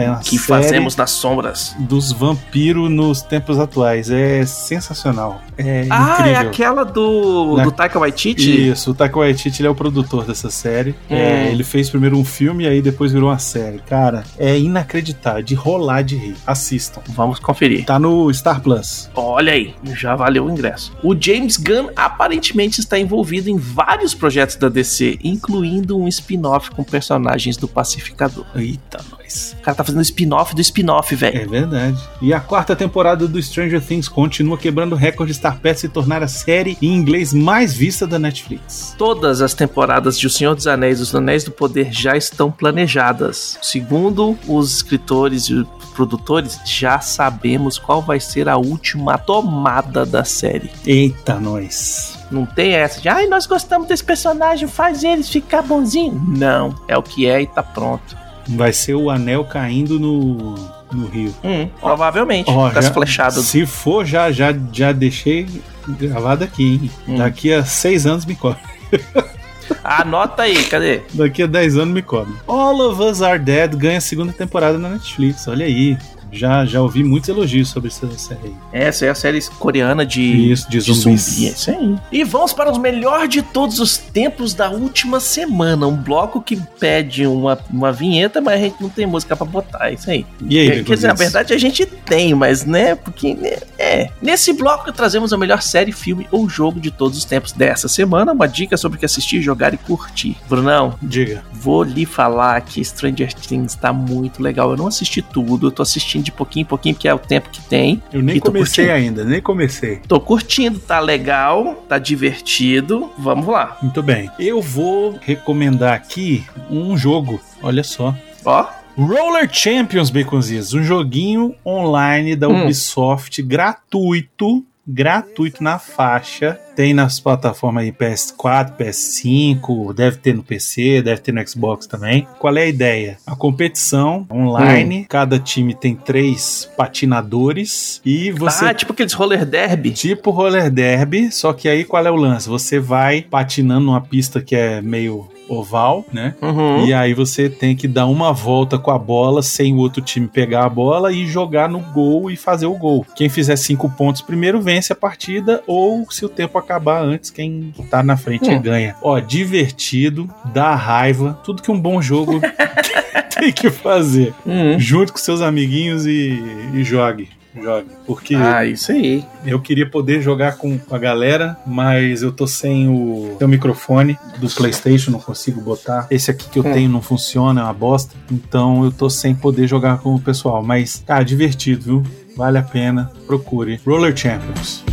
uma 0.08 0.20
É 0.20 0.22
que 0.22 0.38
fazemos 0.38 0.94
nas 0.96 1.10
sombras. 1.10 1.74
dos 1.80 2.12
vampiros 2.12 2.90
nos 2.90 3.22
tempos 3.22 3.58
atuais. 3.58 4.10
É 4.10 4.44
sensacional. 4.46 5.40
É 5.58 5.86
Ah, 5.88 6.12
incrível. 6.18 6.32
é 6.32 6.36
aquela 6.36 6.84
do, 6.84 7.56
Na- 7.56 7.64
do 7.64 7.70
Taika 7.72 7.98
Waititi? 7.98 8.68
Isso, 8.68 8.90
o 8.90 8.94
Taika 8.94 9.18
Waititi 9.18 9.62
ele 9.62 9.68
é 9.68 9.70
o 9.70 9.74
produtor 9.74 10.24
dessa 10.24 10.50
série. 10.50 10.94
É, 11.08 11.46
Hum. 11.48 11.52
ele 11.52 11.64
fez 11.64 11.88
primeiro 11.88 12.16
um 12.18 12.24
filme 12.24 12.64
e 12.64 12.68
aí 12.68 12.82
depois 12.82 13.12
virou 13.12 13.30
uma 13.30 13.38
série. 13.38 13.78
Cara, 13.88 14.24
é 14.38 14.58
inacreditável, 14.58 15.42
de 15.42 15.54
rolar 15.54 16.02
de 16.02 16.16
rir. 16.16 16.36
Assistam. 16.46 17.00
Vamos 17.08 17.38
conferir. 17.38 17.84
Tá 17.86 17.98
no 17.98 18.32
Star 18.34 18.60
Plus. 18.60 19.08
Olha 19.14 19.52
aí, 19.52 19.74
já 19.94 20.14
valeu 20.14 20.44
o 20.46 20.50
ingresso. 20.50 20.92
O 21.02 21.16
James 21.18 21.56
Gunn 21.56 21.88
aparentemente 21.96 22.80
está 22.80 22.98
envolvido 22.98 23.48
em 23.48 23.56
vários 23.56 23.85
projetos 24.16 24.56
da 24.56 24.68
DC, 24.68 25.18
incluindo 25.22 25.98
um 25.98 26.08
spin-off 26.08 26.70
com 26.70 26.82
personagens 26.82 27.56
do 27.56 27.68
Pacificador. 27.68 28.46
Eita, 28.54 29.04
nós. 29.10 29.54
O 29.58 29.62
cara 29.62 29.76
tá 29.76 29.84
fazendo 29.84 30.02
spin-off 30.02 30.54
do 30.54 30.60
spin-off, 30.60 31.14
velho. 31.14 31.42
É 31.42 31.46
verdade. 31.46 31.98
E 32.20 32.32
a 32.32 32.40
quarta 32.40 32.74
temporada 32.74 33.28
do 33.28 33.42
Stranger 33.42 33.80
Things 33.80 34.08
continua 34.08 34.58
quebrando 34.58 34.94
recordes 34.96 35.36
estar 35.36 35.58
perto 35.58 35.76
de 35.76 35.80
se 35.82 35.88
tornar 35.88 36.22
a 36.22 36.28
série 36.28 36.78
em 36.80 36.94
inglês 36.94 37.32
mais 37.32 37.74
vista 37.74 38.06
da 38.06 38.18
Netflix. 38.18 38.94
Todas 38.96 39.42
as 39.42 39.54
temporadas 39.54 40.18
de 40.18 40.26
O 40.26 40.30
Senhor 40.30 40.54
dos 40.54 40.66
Anéis 40.66 40.98
e 40.98 41.02
Os 41.02 41.14
Anéis 41.14 41.44
do 41.44 41.50
Poder 41.50 41.92
já 41.92 42.16
estão 42.16 42.50
planejadas. 42.50 43.58
Segundo 43.62 44.38
os 44.48 44.76
escritores 44.76 45.48
e 45.48 45.66
produtores, 45.94 46.58
já 46.64 47.00
sabemos 47.00 47.78
qual 47.78 48.02
vai 48.02 48.20
ser 48.20 48.48
a 48.48 48.56
última 48.56 49.18
tomada 49.18 50.04
da 50.04 50.24
série. 50.24 50.70
Eita, 50.86 51.38
nós. 51.40 52.15
Não 52.30 52.44
tem 52.44 52.72
essa 52.74 53.00
de, 53.00 53.08
ai, 53.08 53.26
nós 53.26 53.46
gostamos 53.46 53.88
desse 53.88 54.02
personagem, 54.04 54.66
faz 54.68 55.04
eles 55.04 55.28
ficar 55.28 55.62
bonzinho. 55.62 56.20
Não, 56.28 56.74
é 56.88 56.96
o 56.96 57.02
que 57.02 57.26
é 57.26 57.42
e 57.42 57.46
tá 57.46 57.62
pronto. 57.62 58.16
Vai 58.48 58.72
ser 58.72 58.94
o 58.94 59.10
anel 59.10 59.44
caindo 59.44 59.98
no, 59.98 60.54
no 60.92 61.06
rio. 61.06 61.34
Hum, 61.44 61.68
provavelmente, 61.80 62.50
Ó, 62.50 62.70
com 62.70 62.78
as 62.78 62.88
flechadas. 62.88 63.44
Se 63.44 63.66
for, 63.66 64.04
já, 64.04 64.30
já, 64.30 64.54
já 64.72 64.92
deixei 64.92 65.46
gravado 65.88 66.44
aqui, 66.44 66.64
hein? 66.64 66.90
Hum. 67.08 67.18
Daqui 67.18 67.52
a 67.52 67.64
seis 67.64 68.06
anos 68.06 68.24
me 68.24 68.34
cobre. 68.34 68.60
Anota 69.82 70.42
aí, 70.44 70.64
cadê? 70.64 71.02
Daqui 71.12 71.42
a 71.42 71.46
10 71.46 71.76
anos 71.78 71.94
me 71.94 72.02
cobre. 72.02 72.34
All 72.46 72.80
of 72.80 73.02
Us 73.02 73.22
Are 73.22 73.38
Dead 73.38 73.74
ganha 73.74 73.98
a 73.98 74.00
segunda 74.00 74.32
temporada 74.32 74.78
na 74.78 74.90
Netflix. 74.90 75.46
Olha 75.48 75.66
aí. 75.66 75.98
Já, 76.36 76.64
já 76.64 76.80
ouvi 76.82 77.02
muitos 77.02 77.28
elogios 77.28 77.68
sobre 77.68 77.88
essa 77.88 78.08
série 78.18 78.40
aí. 78.44 78.54
Essa 78.72 79.06
é 79.06 79.10
a 79.10 79.14
série 79.14 79.40
coreana 79.58 80.04
de, 80.04 80.52
Isso, 80.52 80.68
de 80.70 80.80
zumbis. 80.80 81.22
zumbi. 81.34 81.46
É 81.46 81.50
isso 81.50 81.70
aí. 81.70 81.96
E 82.12 82.24
vamos 82.24 82.52
para 82.52 82.70
os 82.70 82.78
melhores 82.78 83.28
de 83.28 83.42
todos 83.42 83.78
os 83.80 83.96
tempos 83.96 84.54
da 84.54 84.70
última 84.70 85.20
semana. 85.20 85.86
Um 85.86 85.96
bloco 85.96 86.40
que 86.40 86.56
pede 86.78 87.26
uma, 87.26 87.58
uma 87.70 87.92
vinheta, 87.92 88.40
mas 88.40 88.54
a 88.54 88.58
gente 88.64 88.80
não 88.80 88.88
tem 88.88 89.06
música 89.06 89.36
pra 89.36 89.46
botar. 89.46 89.90
É 89.90 89.94
isso 89.94 90.10
aí. 90.10 90.26
E 90.48 90.58
aí, 90.58 90.68
É, 90.80 90.82
Quer 90.84 90.94
dizer, 90.94 91.06
na 91.08 91.14
verdade 91.14 91.52
a 91.54 91.58
gente 91.58 91.84
tem, 91.86 92.34
mas 92.34 92.64
né? 92.64 92.94
Porque 92.94 93.34
né, 93.34 93.56
é. 93.78 94.10
Nesse 94.20 94.52
bloco 94.52 94.92
trazemos 94.92 95.32
a 95.32 95.36
melhor 95.38 95.62
série, 95.62 95.92
filme 95.92 96.26
ou 96.30 96.48
jogo 96.48 96.80
de 96.80 96.90
todos 96.90 97.16
os 97.18 97.24
tempos 97.24 97.52
dessa 97.52 97.88
semana. 97.88 98.32
Uma 98.32 98.46
dica 98.46 98.76
sobre 98.76 98.96
o 98.96 98.98
que 98.98 99.06
assistir, 99.06 99.40
jogar 99.42 99.72
e 99.74 99.76
curtir. 99.78 100.36
Brunão, 100.48 100.94
Diga. 101.02 101.42
vou 101.52 101.82
lhe 101.82 102.04
falar 102.06 102.60
que 102.60 102.84
Stranger 102.84 103.32
Things 103.34 103.74
tá 103.74 103.92
muito 103.92 104.42
legal. 104.42 104.70
Eu 104.70 104.76
não 104.76 104.86
assisti 104.86 105.22
tudo, 105.22 105.66
eu 105.68 105.70
tô 105.70 105.82
assistindo 105.82 106.25
de 106.26 106.32
pouquinho 106.32 106.62
em 106.62 106.66
pouquinho, 106.66 106.94
porque 106.94 107.08
é 107.08 107.14
o 107.14 107.18
tempo 107.18 107.48
que 107.50 107.60
tem. 107.62 108.02
Eu 108.12 108.22
nem 108.22 108.38
comecei 108.38 108.86
curtindo. 108.86 108.92
ainda, 108.92 109.24
nem 109.24 109.40
comecei. 109.40 109.96
Tô 110.06 110.20
curtindo, 110.20 110.78
tá 110.78 111.00
legal, 111.00 111.84
tá 111.88 111.98
divertido. 111.98 113.10
Vamos 113.18 113.46
lá. 113.46 113.78
Muito 113.82 114.02
bem. 114.02 114.30
Eu 114.38 114.60
vou 114.60 115.18
recomendar 115.20 115.94
aqui 115.94 116.44
um 116.70 116.96
jogo. 116.96 117.40
Olha 117.62 117.82
só. 117.82 118.14
Ó, 118.44 118.66
Roller 118.96 119.48
Champions, 119.52 120.08
Baconzitos. 120.10 120.72
Um 120.74 120.82
joguinho 120.82 121.54
online 121.64 122.34
da 122.36 122.48
Hum. 122.48 122.62
Ubisoft 122.64 123.42
gratuito. 123.42 124.64
Gratuito 124.86 125.62
na 125.62 125.78
faixa. 125.78 126.58
Tem 126.76 126.92
nas 126.92 127.18
plataformas 127.18 127.84
aí 127.84 127.92
PS4, 127.92 128.76
PS5, 128.76 129.94
deve 129.94 130.18
ter 130.18 130.34
no 130.34 130.42
PC, 130.42 131.00
deve 131.02 131.22
ter 131.22 131.32
no 131.32 131.48
Xbox 131.48 131.86
também. 131.86 132.28
Qual 132.38 132.54
é 132.56 132.62
a 132.62 132.66
ideia? 132.66 133.18
A 133.26 133.34
competição 133.34 134.26
online, 134.30 135.06
cada 135.08 135.38
time 135.38 135.74
tem 135.74 135.94
três 135.94 136.70
patinadores 136.76 138.00
e 138.04 138.30
você 138.30 138.66
ah, 138.66 138.74
tipo 138.74 138.92
aqueles 138.92 139.14
roller 139.14 139.46
derby. 139.46 139.92
Tipo 139.92 140.30
roller 140.30 140.70
derby, 140.70 141.32
só 141.32 141.52
que 141.54 141.66
aí 141.66 141.82
qual 141.84 142.06
é 142.06 142.10
o 142.10 142.16
lance? 142.16 142.48
Você 142.48 142.78
vai 142.78 143.22
patinando 143.22 143.86
numa 143.86 144.00
pista 144.02 144.42
que 144.42 144.54
é 144.54 144.82
meio 144.82 145.28
oval, 145.48 146.04
né? 146.12 146.34
Uhum. 146.42 146.86
E 146.86 146.92
aí 146.92 147.14
você 147.14 147.48
tem 147.48 147.74
que 147.76 147.86
dar 147.88 148.06
uma 148.06 148.32
volta 148.32 148.78
com 148.78 148.90
a 148.90 148.98
bola 148.98 149.42
sem 149.42 149.72
o 149.74 149.78
outro 149.78 150.02
time 150.02 150.26
pegar 150.26 150.64
a 150.64 150.68
bola 150.68 151.12
e 151.12 151.26
jogar 151.26 151.68
no 151.68 151.80
gol 151.80 152.30
e 152.30 152.36
fazer 152.36 152.66
o 152.66 152.74
gol. 152.74 153.06
Quem 153.14 153.28
fizer 153.28 153.56
cinco 153.56 153.88
pontos 153.90 154.22
primeiro 154.22 154.60
vence 154.60 154.92
a 154.92 154.96
partida, 154.96 155.62
ou 155.66 156.06
se 156.10 156.24
o 156.24 156.28
tempo 156.28 156.58
acabar 156.58 157.02
antes, 157.02 157.30
quem 157.30 157.72
tá 157.90 158.02
na 158.02 158.16
frente 158.16 158.50
Hum. 158.50 158.60
ganha. 158.60 158.96
Ó, 159.02 159.18
divertido, 159.18 160.28
dá 160.52 160.74
raiva, 160.74 161.38
tudo 161.44 161.62
que 161.62 161.70
um 161.70 161.80
bom 161.80 162.00
jogo 162.00 162.40
tem 163.38 163.52
que 163.52 163.70
fazer. 163.70 164.34
Uhum. 164.44 164.78
Junto 164.78 165.12
com 165.12 165.18
seus 165.18 165.40
amiguinhos 165.40 166.06
e, 166.06 166.40
e 166.74 166.84
jogue. 166.84 167.28
Jogue. 167.62 167.88
Porque 168.06 168.34
Ah, 168.34 168.64
isso 168.64 168.92
aí. 168.92 169.24
eu 169.44 169.60
queria 169.60 169.88
poder 169.88 170.20
jogar 170.20 170.56
com 170.56 170.78
a 170.90 170.98
galera, 170.98 171.56
mas 171.66 172.22
eu 172.22 172.30
tô 172.32 172.46
sem 172.46 172.88
o, 172.88 173.34
sem 173.38 173.46
o 173.46 173.48
microfone 173.50 174.18
do 174.38 174.48
PlayStation, 174.50 175.10
não 175.10 175.20
consigo 175.20 175.60
botar. 175.60 176.06
Esse 176.10 176.30
aqui 176.30 176.48
que 176.48 176.58
eu 176.58 176.66
Hum. 176.66 176.72
tenho 176.72 176.88
não 176.90 177.00
funciona, 177.02 177.60
é 177.60 177.64
uma 177.64 177.72
bosta. 177.72 178.14
Então 178.30 178.84
eu 178.84 178.90
tô 178.92 179.08
sem 179.08 179.34
poder 179.34 179.66
jogar 179.66 179.98
com 179.98 180.14
o 180.14 180.20
pessoal. 180.20 180.62
Mas, 180.62 181.02
cara, 181.06 181.24
divertido, 181.24 181.82
viu? 181.82 182.02
Vale 182.36 182.58
a 182.58 182.62
pena. 182.62 183.10
Procure. 183.26 183.80
Roller 183.86 184.14
Champions. 184.16 184.84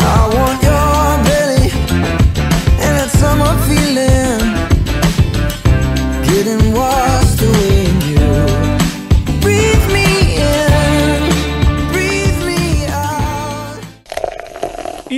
I 0.00 0.36
want 0.36 0.62
your 0.62 0.83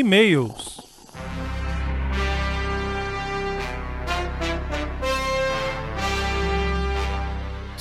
E-mails. 0.06 0.75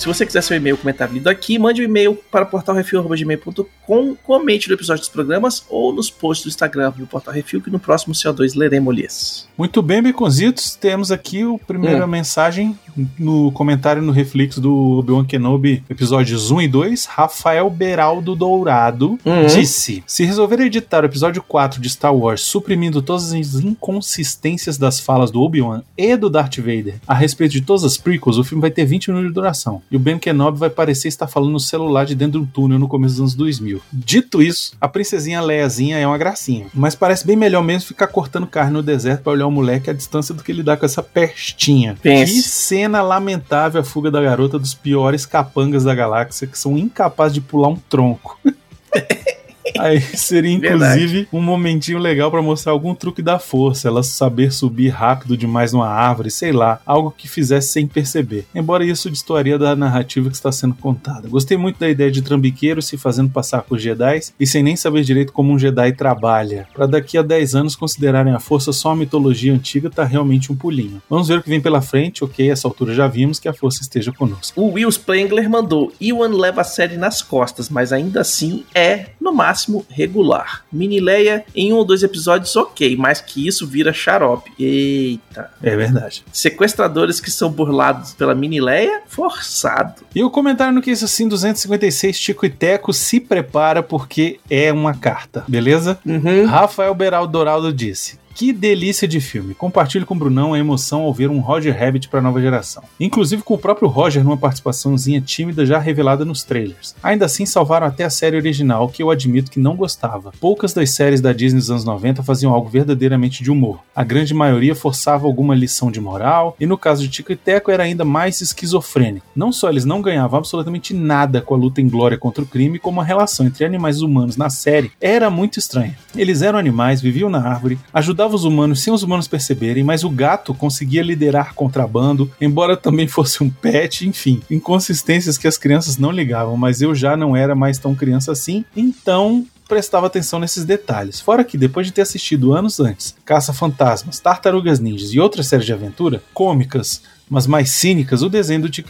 Se 0.06 0.08
você 0.14 0.24
quiser 0.24 0.44
seu 0.44 0.56
e-mail 0.56 0.78
comentário 0.78 1.16
lido 1.16 1.28
aqui, 1.28 1.58
mande 1.58 1.82
um 1.82 1.86
e-mail 1.86 2.14
para 2.30 2.46
portalrefil.gmail.com, 2.46 4.16
comente 4.24 4.68
no 4.68 4.76
episódio 4.76 5.00
dos 5.02 5.10
programas 5.10 5.66
ou 5.68 5.92
nos 5.92 6.12
posts 6.12 6.46
do 6.46 6.50
Instagram 6.50 6.92
do 6.96 7.08
Portal 7.08 7.34
Refil, 7.34 7.60
que 7.60 7.72
no 7.72 7.80
próximo 7.80 8.14
CO2 8.14 8.56
leremos-lhes. 8.56 9.48
Muito 9.58 9.82
bem, 9.82 10.04
Beconzitos. 10.04 10.76
Temos 10.76 11.12
aqui 11.12 11.42
a 11.42 11.58
primeira 11.66 12.06
Hum. 12.06 12.08
mensagem 12.08 12.78
no 13.18 13.52
comentário 13.54 14.00
no 14.00 14.12
Reflex 14.12 14.60
do 14.60 15.00
Obi-Wan 15.00 15.26
Kenobi, 15.26 15.84
episódios 15.90 16.52
1 16.52 16.62
e 16.62 16.68
2. 16.68 17.06
Rafael 17.06 17.68
Beraldo 17.72 18.36
Dourado 18.36 19.18
Uhum. 19.26 19.48
disse: 19.48 20.04
Se 20.06 20.24
resolver 20.24 20.60
editar 20.60 21.02
o 21.02 21.08
episódio 21.08 21.42
4 21.42 21.82
de 21.82 21.90
Star 21.90 22.16
Wars, 22.16 22.42
suprimindo 22.42 23.02
todas 23.02 23.34
as 23.34 23.56
inconsistências 23.56 24.78
das 24.78 25.00
falas 25.00 25.32
do 25.32 25.42
Obi-Wan 25.42 25.82
e 25.98 26.16
do 26.16 26.30
Darth 26.30 26.58
Vader 26.58 26.98
a 27.08 27.16
respeito 27.16 27.54
de 27.54 27.62
todas 27.62 27.84
as 27.84 27.98
prequels, 27.98 28.38
o 28.38 28.44
filme 28.44 28.62
vai 28.62 28.70
ter 28.70 28.86
20 28.86 29.08
minutos 29.08 29.30
de 29.30 29.34
duração. 29.34 29.82
E 29.96 29.98
o 29.98 30.00
Ben 30.00 30.20
Kenobi 30.20 30.60
vai 30.60 30.70
parecer 30.70 31.08
estar 31.08 31.26
falando 31.26 31.54
no 31.54 31.60
celular 31.60 32.06
de 32.06 32.16
dentro 32.16 32.34
de 32.34 32.46
um 32.46 32.46
túnel 32.46 32.78
no 32.78 32.86
começo 32.86 33.14
dos 33.14 33.22
anos 33.22 33.34
2000. 33.34 33.82
Dito 33.94 34.44
isso, 34.44 34.74
a 34.82 34.90
princesinha 34.90 35.40
Leiazinha 35.40 35.98
é 35.98 36.06
uma 36.06 36.18
gracinha. 36.18 36.68
Mas 36.74 36.96
parece 36.96 37.26
bem 37.26 37.38
melhor 37.38 37.64
mesmo 37.64 37.88
ficar 37.88 38.08
cortando 38.08 38.46
carne 38.46 38.74
no 38.74 38.84
deserto 38.84 39.22
pra 39.24 39.32
olhar 39.32 39.48
o 39.48 39.52
moleque 39.52 39.90
à 39.90 39.94
distância 39.94 40.36
do 40.36 40.44
que 40.44 40.52
lidar 40.52 40.76
com 40.76 40.86
essa 40.86 41.02
pestinha. 41.02 41.96
Pense. 42.02 42.34
Que 42.34 42.42
cena 42.42 43.02
lamentável 43.02 43.80
a 43.80 43.86
fuga 43.86 44.12
da 44.12 44.22
garota 44.22 44.60
dos 44.60 44.74
piores 44.74 45.26
capangas 45.26 45.86
da 45.86 45.96
galáxia 45.96 46.46
que 46.46 46.60
são 46.60 46.78
incapazes 46.78 47.36
de 47.36 47.40
pular 47.40 47.70
um 47.70 47.78
tronco. 47.78 48.38
Aí 49.80 50.00
seria 50.02 50.52
inclusive 50.52 51.28
um 51.32 51.42
momentinho 51.42 52.00
legal 52.00 52.32
pra 52.32 52.42
mostrar 52.42 52.72
algum 52.72 52.94
truque 52.94 53.22
da 53.22 53.40
força, 53.40 53.88
ela 53.88 54.04
saber 54.04 54.52
subir 54.52 54.90
rápido 54.90 55.38
demais 55.38 55.74
numa 55.74 55.88
árvore, 55.88 56.32
sei 56.32 56.52
lá, 56.52 56.80
algo 56.86 57.12
que 57.12 57.28
fizesse 57.28 57.70
sem 57.70 57.88
perceber. 57.88 58.46
Embora 58.54 58.86
isso 58.86 59.10
destoaria 59.10 59.58
da 59.58 59.76
narrativa 59.76 60.30
que 60.30 60.36
está 60.36 60.52
sendo 60.52 60.76
contada. 60.76 61.28
Gostei 61.28 61.58
muito 61.58 61.80
da 61.80 61.90
ideia 61.90 62.12
de 62.12 62.22
trambiqueiro 62.22 62.82
se 62.82 62.98
fazendo 62.98 63.30
passar 63.30 63.64
por 63.64 63.78
Jedi 63.78 64.20
e 64.40 64.48
sem 64.48 64.64
nem 64.64 64.76
saber 64.76 65.04
direito 65.04 65.34
como 65.34 65.52
um 65.52 65.60
Jedi 65.60 65.92
trabalha. 65.94 66.68
Pra 66.74 66.86
daqui 66.86 67.18
a 67.18 67.22
10 67.22 67.56
anos 67.56 67.76
considerarem 67.76 68.34
a 68.34 68.40
força 68.40 68.72
só 68.72 68.90
uma 68.90 68.98
mitologia 68.98 69.54
antiga 69.54 69.90
tá 69.90 70.04
realmente 70.04 70.52
um 70.52 70.56
pulinho. 70.56 71.02
Vamos 71.10 71.28
ver 71.28 71.40
o 71.40 71.44
que 71.44 71.50
vem 71.50 71.62
pela 71.62 71.82
frente, 71.82 72.24
ok, 72.24 72.50
essa 72.50 72.68
altura 72.68 72.94
já 72.94 73.08
vimos 73.08 73.40
que 73.40 73.48
a 73.48 73.54
força 73.54 73.82
esteja 73.82 74.12
conosco. 74.12 74.60
O 74.60 74.74
Will 74.74 74.92
Spengler 74.92 75.50
mandou: 75.50 75.92
Ewan 76.00 76.36
leva 76.36 76.62
a 76.62 76.64
série 76.64 76.98
nas 76.98 77.22
costas, 77.22 77.70
mas 77.70 77.92
ainda 77.92 78.22
assim 78.22 78.64
é, 78.74 79.08
no 79.20 79.34
máximo, 79.34 79.65
regular. 79.90 80.64
Mini 80.72 81.00
Leia 81.00 81.46
em 81.56 81.74
um 81.74 81.78
ou 81.78 81.86
dois 81.86 82.04
episódios, 82.04 82.56
ok, 82.56 82.96
mas 82.98 83.22
que 83.22 83.48
isso 83.48 83.66
vira 83.66 83.94
xarope. 83.94 84.52
Eita. 84.60 85.52
É 85.62 85.76
verdade. 85.76 86.24
Sequestradores 86.32 87.20
que 87.20 87.32
são 87.32 87.50
burlados 87.50 88.14
pela 88.14 88.36
Mini 88.36 88.62
Leia, 88.62 89.02
forçado. 89.08 90.04
E 90.14 90.24
o 90.24 90.30
comentário 90.30 90.74
no 90.74 90.82
que 90.82 90.92
isso 90.92 91.06
assim 91.06 91.28
256 91.28 92.20
Tico 92.20 92.46
e 92.46 92.50
Teco 92.50 92.94
se 92.94 93.20
prepara 93.20 93.82
porque 93.82 94.40
é 94.50 94.72
uma 94.72 94.94
carta, 94.94 95.44
beleza? 95.48 96.00
Uhum. 96.06 96.46
Rafael 96.46 96.94
Beraldo 96.94 97.32
Dourado 97.32 97.74
disse: 97.74 98.20
Que 98.36 98.52
delícia 98.52 99.08
de 99.08 99.22
filme. 99.22 99.54
Compartilho 99.54 100.06
com 100.06 100.14
o 100.14 100.18
Brunão 100.18 100.54
a 100.54 100.60
emoção 100.60 101.04
ao 101.04 101.14
ver 101.14 101.30
um 101.30 101.40
Roger 101.40 101.74
Rabbit 101.74 102.10
para 102.10 102.22
nova 102.22 102.42
geração. 102.42 102.84
Inclusive 103.00 103.42
com 103.42 103.54
o 103.54 103.58
próprio 103.58 103.88
Roger 103.88 104.26
numa 104.26 104.36
participaçãozinha 104.36 105.22
tímida 105.22 105.66
já 105.66 105.80
revelada 105.80 106.26
nos 106.26 106.44
trailers. 106.44 106.94
Ainda 107.02 107.28
assim 107.28 107.46
salvaram 107.46 107.88
até 107.88 108.04
a 108.04 108.10
série 108.10 108.36
original, 108.36 108.90
que 108.90 109.02
eu 109.02 109.10
admito 109.10 109.50
que 109.50 109.58
não 109.58 109.78
gostava. 109.78 110.34
Poucas 110.38 110.74
das 110.74 110.90
séries 110.90 111.22
da 111.22 111.32
Disney 111.32 111.60
dos 111.60 111.72
anos 111.72 111.86
90 111.86 112.24
faziam 112.24 112.54
algo 112.54 112.68
verdadeiramente 112.68 113.42
de 113.42 113.50
humor. 113.50 113.80
A 113.96 114.04
grande 114.04 114.34
maioria 114.34 114.76
forçava 114.76 115.26
alguma 115.26 115.56
lição 115.56 115.90
de 115.90 116.02
moral, 116.02 116.58
e 116.60 116.66
no 116.66 116.78
caso 116.78 117.04
de 117.04 117.08
Tico 117.08 117.32
e 117.32 117.38
Teco 117.38 117.72
era 117.72 117.84
ainda 117.84 118.04
mais 118.04 118.42
esquizofrênico. 118.42 119.26
Não 119.34 119.54
só 119.54 119.70
eles 119.70 119.86
não 119.86 120.02
ganhavam 120.02 120.40
absolutamente 120.40 120.94
nada 120.94 121.40
com 121.40 121.54
a 121.54 121.58
luta 121.58 121.80
em 121.80 121.88
glória 121.88 122.18
contra 122.18 122.44
o 122.44 122.48
crime, 122.48 122.80
como 122.80 123.00
a 123.00 123.06
relação 123.06 123.46
entre 123.46 123.64
animais 123.64 124.00
e 124.00 124.04
humanos 124.04 124.36
na 124.36 124.50
série 124.50 124.92
era 125.00 125.30
muito 125.30 125.58
estranha. 125.58 125.98
Eles 126.14 126.42
eram 126.42 126.60
animais, 126.60 127.00
viviam 127.00 127.30
na 127.30 127.42
árvore, 127.42 127.80
ajudavam 127.94 128.25
os 128.34 128.44
humanos 128.44 128.82
sem 128.82 128.92
os 128.92 129.04
humanos 129.04 129.28
perceberem, 129.28 129.84
mas 129.84 130.04
o 130.04 130.10
gato 130.10 130.54
conseguia 130.54 131.04
liderar 131.04 131.54
contrabando, 131.54 132.32
embora 132.42 132.78
também 132.78 133.08
fosse 133.10 133.44
um 133.44 133.50
pet, 133.50 134.08
enfim, 134.08 134.42
inconsistências 134.50 135.38
que 135.38 135.48
as 135.48 135.58
crianças 135.58 135.98
não 135.98 136.12
ligavam, 136.12 136.58
mas 136.58 136.82
eu 136.82 136.96
já 136.96 137.16
não 137.16 137.36
era 137.36 137.54
mais 137.54 137.78
tão 137.78 137.94
criança 137.94 138.32
assim, 138.32 138.66
então 138.76 139.46
prestava 139.68 140.08
atenção 140.08 140.40
nesses 140.40 140.64
detalhes. 140.64 141.20
Fora 141.20 141.44
que, 141.44 141.58
depois 141.58 141.88
de 141.88 141.94
ter 141.94 142.02
assistido 142.02 142.54
anos 142.54 142.80
antes 142.80 143.16
Caça 143.26 143.54
Fantasmas, 143.54 144.20
Tartarugas 144.20 144.80
Ninjas 144.80 145.14
e 145.14 145.20
outras 145.20 145.48
séries 145.48 145.66
de 145.66 145.74
aventura, 145.74 146.22
cômicas, 146.34 147.02
mas 147.30 147.48
mais 147.48 147.72
cínicas, 147.72 148.22
o 148.22 148.30
desenho 148.30 148.62
do 148.62 148.70
Tic 148.70 148.86